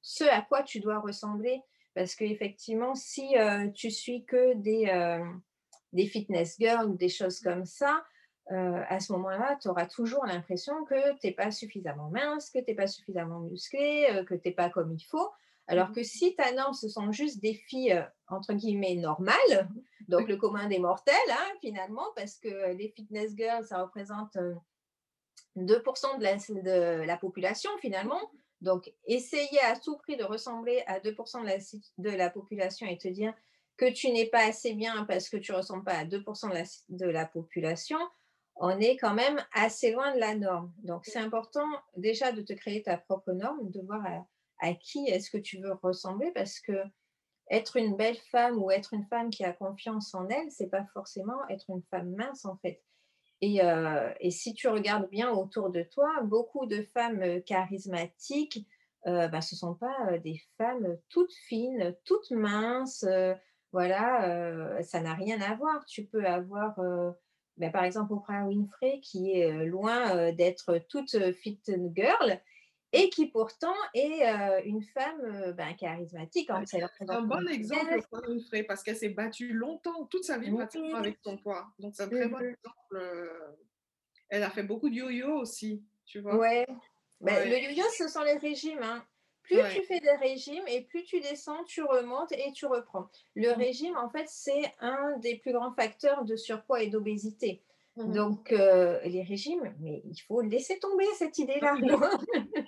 [0.00, 1.60] ce à quoi tu dois ressembler.
[1.94, 3.34] Parce qu'effectivement, si
[3.74, 4.88] tu suis que des
[5.92, 8.04] des fitness girls ou des choses comme ça,
[8.50, 12.58] euh, à ce moment-là, tu auras toujours l'impression que tu n'es pas suffisamment mince, que
[12.58, 15.30] tu n'es pas suffisamment musclé, euh, que tu n'es pas comme il faut.
[15.68, 19.68] Alors mmh que si ta norme, ce sont juste des filles, euh, entre guillemets, normales,
[20.08, 24.36] donc le commun des mortels, hein, finalement, parce que les fitness girls, ça représente
[25.56, 28.20] 2% de la, de la, population, finalement.
[28.60, 31.58] Donc, essayer à tout prix de ressembler à 2% de la,
[32.10, 33.32] de la population et te dire,
[33.76, 37.06] que tu n'es pas assez bien parce que tu ne ressembles pas à 2% de
[37.06, 37.98] la, population,
[38.56, 40.72] on est quand même assez loin de la norme.
[40.82, 44.02] Donc, c'est important déjà de te créer ta propre norme, de voir
[44.60, 46.72] à, qui est-ce que tu veux ressembler parce que
[47.50, 50.86] être une belle femme ou être une femme qui a confiance en elle, c'est pas
[50.92, 52.82] forcément être une femme mince en fait.
[53.40, 58.64] Et, euh, si tu regardes bien autour de toi, beaucoup de femmes charismatiques,
[59.08, 63.04] euh, bah, ce ne sont pas des femmes toutes fines, toutes minces,
[63.72, 65.84] voilà, ça n'a rien à voir.
[65.86, 66.78] Tu peux avoir,
[67.56, 71.60] ben, par exemple, Oprah Winfrey, qui est loin d'être toute fit
[71.94, 72.40] girl
[72.94, 74.22] et qui pourtant est
[74.64, 76.50] une femme ben, charismatique.
[76.66, 80.96] c'est un bon exemple, Oprah Winfrey, parce qu'elle s'est battue longtemps, toute sa vie pratiquement
[80.96, 81.66] avec son poids.
[81.78, 83.56] Donc, c'est un très bon mmh exemple.
[84.28, 86.36] Elle a fait beaucoup de yo-yo aussi, tu vois.
[86.36, 86.66] Ouais.
[87.20, 88.82] Ben, le yo-yo, ce sont les régimes.
[88.82, 89.04] Hein.
[89.42, 93.08] Plus tu fais des régimes et plus tu descends, tu remontes et tu reprends.
[93.34, 93.58] Le mmh.
[93.58, 97.62] régime, en fait, c'est un des plus grands facteurs de surpoids et d'obésité.
[97.96, 98.12] Mmh.
[98.12, 101.76] Donc, euh, les régimes, mais il faut laisser tomber cette idée-là.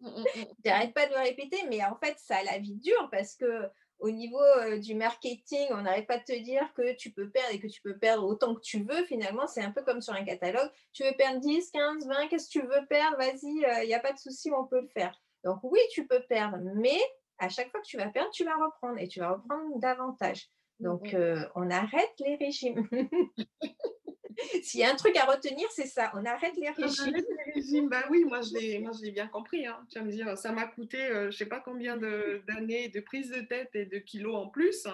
[0.00, 0.22] Mmh,
[0.64, 3.68] J'arrête pas de le répéter, mais en fait, ça a la vie dure parce que
[3.98, 7.52] au niveau euh, du marketing, on n'arrête pas de te dire que tu peux perdre
[7.52, 9.04] et que tu peux perdre autant que tu veux.
[9.06, 10.70] Finalement, c'est un peu comme sur un catalogue.
[10.92, 13.16] Tu veux perdre 10, 15, 20, qu'est-ce que tu veux perdre?
[13.16, 15.20] Vas-y, il euh, n'y a pas de souci, on peut le faire.
[15.44, 16.98] Donc oui, tu peux perdre, mais
[17.38, 20.48] à chaque fois que tu vas perdre, tu vas reprendre et tu vas reprendre davantage.
[20.80, 22.88] Donc euh, on arrête les régimes.
[24.62, 26.12] S'il y a un truc à retenir, c'est ça.
[26.14, 27.14] On arrête les régimes.
[27.14, 27.88] les régimes.
[27.88, 29.66] Bah oui, moi je l'ai, bien compris.
[29.66, 29.84] Hein.
[29.90, 33.00] Tu vas me dire, ça m'a coûté, euh, je ne sais pas combien d'années de,
[33.00, 34.86] prise de tête et de kilos en plus.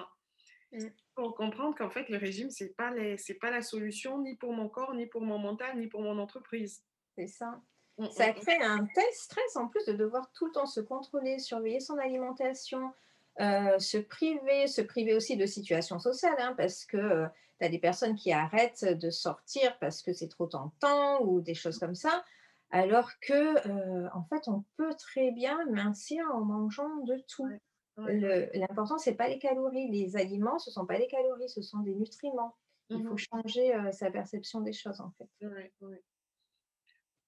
[0.72, 0.86] Mm.
[1.14, 2.92] Pour comprendre qu'en fait, le régime, ce n'est pas,
[3.40, 6.82] pas la solution ni pour mon corps, ni pour mon mental, ni pour mon entreprise.
[7.16, 7.60] C'est ça.
[7.98, 8.34] Mmh, ça mmh, mmh.
[8.34, 11.98] crée un tel stress en plus de devoir tout le temps se contrôler, surveiller son
[11.98, 12.92] alimentation,
[13.40, 17.26] euh, se priver, se priver aussi de situations sociales, hein, parce que euh,
[17.60, 21.54] tu as des personnes qui arrêtent de sortir parce que c'est trop tentant ou des
[21.54, 22.24] choses comme ça,
[22.70, 27.48] alors que euh, en fait on peut très bien mincir en mangeant de tout.
[27.96, 29.88] L'important, ce n'est pas les calories.
[29.88, 32.56] Les aliments, ce ne sont pas les calories, ce sont des nutriments.
[32.90, 35.46] Il faut mmh changer sa perception des choses, en fait.
[35.46, 35.72] Ouais,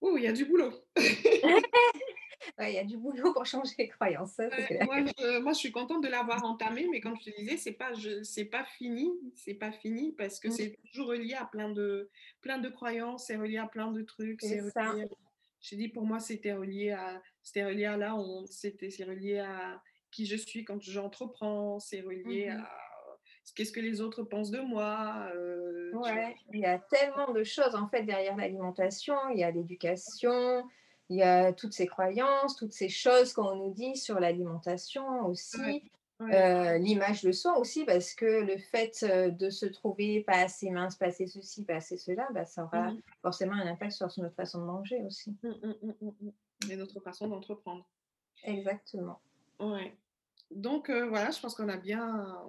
[0.00, 0.72] Oh, il y a du boulot.
[2.60, 4.38] il y a du boulot pour changer les croyances.
[4.38, 7.72] moi, je, moi, je, suis contente de l'avoir entamé, mais comme je te disais, c'est
[7.72, 7.92] pas,
[8.22, 10.52] c'est pas fini, c'est pas fini parce que mmh.
[10.52, 14.40] c'est toujours relié à plein de, plein de croyances, c'est relié à plein de trucs.
[14.42, 14.94] C'est ça.
[15.60, 19.38] J'ai dit pour moi, c'était relié à, c'était relié à la honte, c'était, c'est relié
[19.38, 22.85] à qui je suis quand j'entreprends, c'est relié mmh à
[23.54, 25.28] qu'est-ce que les autres pensent de moi.
[25.34, 29.16] Euh, ouais, il y a tellement de choses en fait derrière l'alimentation.
[29.32, 30.64] Il y a l'éducation,
[31.08, 35.82] il y a toutes ces croyances, toutes ces choses qu'on nous dit sur l'alimentation aussi.
[36.22, 40.70] Euh, l'image de soi aussi, parce que le fait euh, de se trouver pas assez
[40.70, 44.08] mince, pas assez ceci, pas assez cela, bah, ça aura mmh forcément un impact sur
[44.16, 45.36] notre façon de manger aussi.
[45.42, 45.50] Mmh,
[45.82, 47.84] mmh, Et notre façon d'entreprendre.
[48.44, 49.20] Exactement.
[49.60, 49.94] Ouais.
[50.50, 52.40] Donc voilà, je pense qu'on a bien,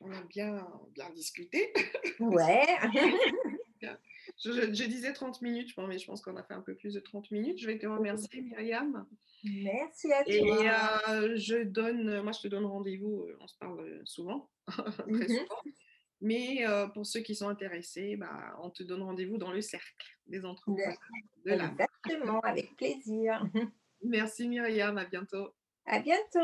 [0.00, 1.72] on a bien, bien discuté.
[2.20, 2.66] Ouais.
[4.44, 7.30] je, disais 30 minutes, mais je pense qu'on a fait un peu plus de 30
[7.30, 7.58] minutes.
[7.58, 9.06] Je vais te remercier, Myriam.
[9.44, 10.32] Merci à toi.
[10.32, 13.22] Et euh, je donne, moi, je te donne rendez-vous.
[13.22, 15.28] Euh, on se parle euh, souvent, très mhm.
[15.28, 15.62] souvent.
[16.20, 20.44] Mais pour ceux qui sont intéressés, bah, on te donne rendez-vous dans le cercle des
[20.44, 20.98] entreprises
[21.44, 23.44] de Exactement, avec plaisir.
[24.02, 25.54] Merci Myriam, à bientôt.
[25.86, 26.40] À bientôt.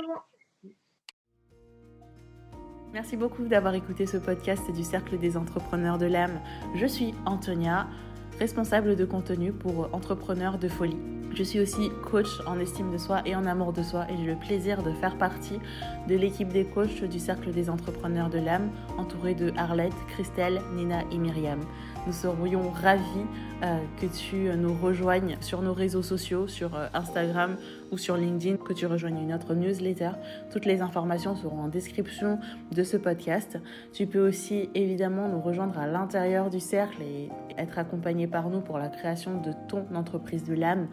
[2.94, 6.38] Merci beaucoup d'avoir écouté ce podcast du Cercle des entrepreneurs de l'âme.
[6.76, 7.88] Je suis Antonia,
[8.38, 11.00] responsable de contenu pour Entrepreneurs de folie.
[11.34, 14.26] Je suis aussi coach en estime de soi et en amour de soi et j'ai
[14.26, 15.58] le plaisir de faire partie
[16.08, 21.02] de l'équipe des coachs du Cercle des entrepreneurs de l'âme, entourée de Arlette, Christelle, Nina
[21.10, 21.62] et Myriam.
[22.06, 23.24] Nous serions ravis
[23.62, 27.56] euh, que tu nous rejoignes sur nos réseaux sociaux, sur euh, Instagram
[27.92, 30.10] ou sur LinkedIn, que tu rejoignes notre newsletter.
[30.52, 32.38] Toutes les informations seront en description
[32.72, 33.58] de ce podcast.
[33.94, 38.60] Tu peux aussi évidemment nous rejoindre à l'intérieur du cercle et être accompagné par nous
[38.60, 40.88] pour la création de ton entreprise de l'âme.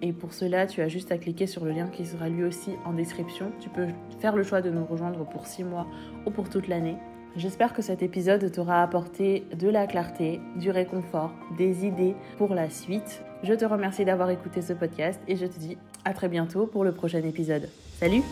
[0.00, 2.70] Et pour cela, tu as juste à cliquer sur le lien qui sera lui aussi
[2.84, 3.50] en description.
[3.60, 3.88] Tu peux
[4.20, 5.86] faire le choix de nous rejoindre pour 6 mois
[6.24, 6.96] ou pour toute l'année.
[7.36, 12.68] J'espère que cet épisode t'aura apporté de la clarté, du réconfort, des idées pour la
[12.68, 13.22] suite.
[13.44, 16.82] Je te remercie d'avoir écouté ce podcast et je te dis à très bientôt pour
[16.82, 17.68] le prochain épisode.
[17.98, 18.22] Salut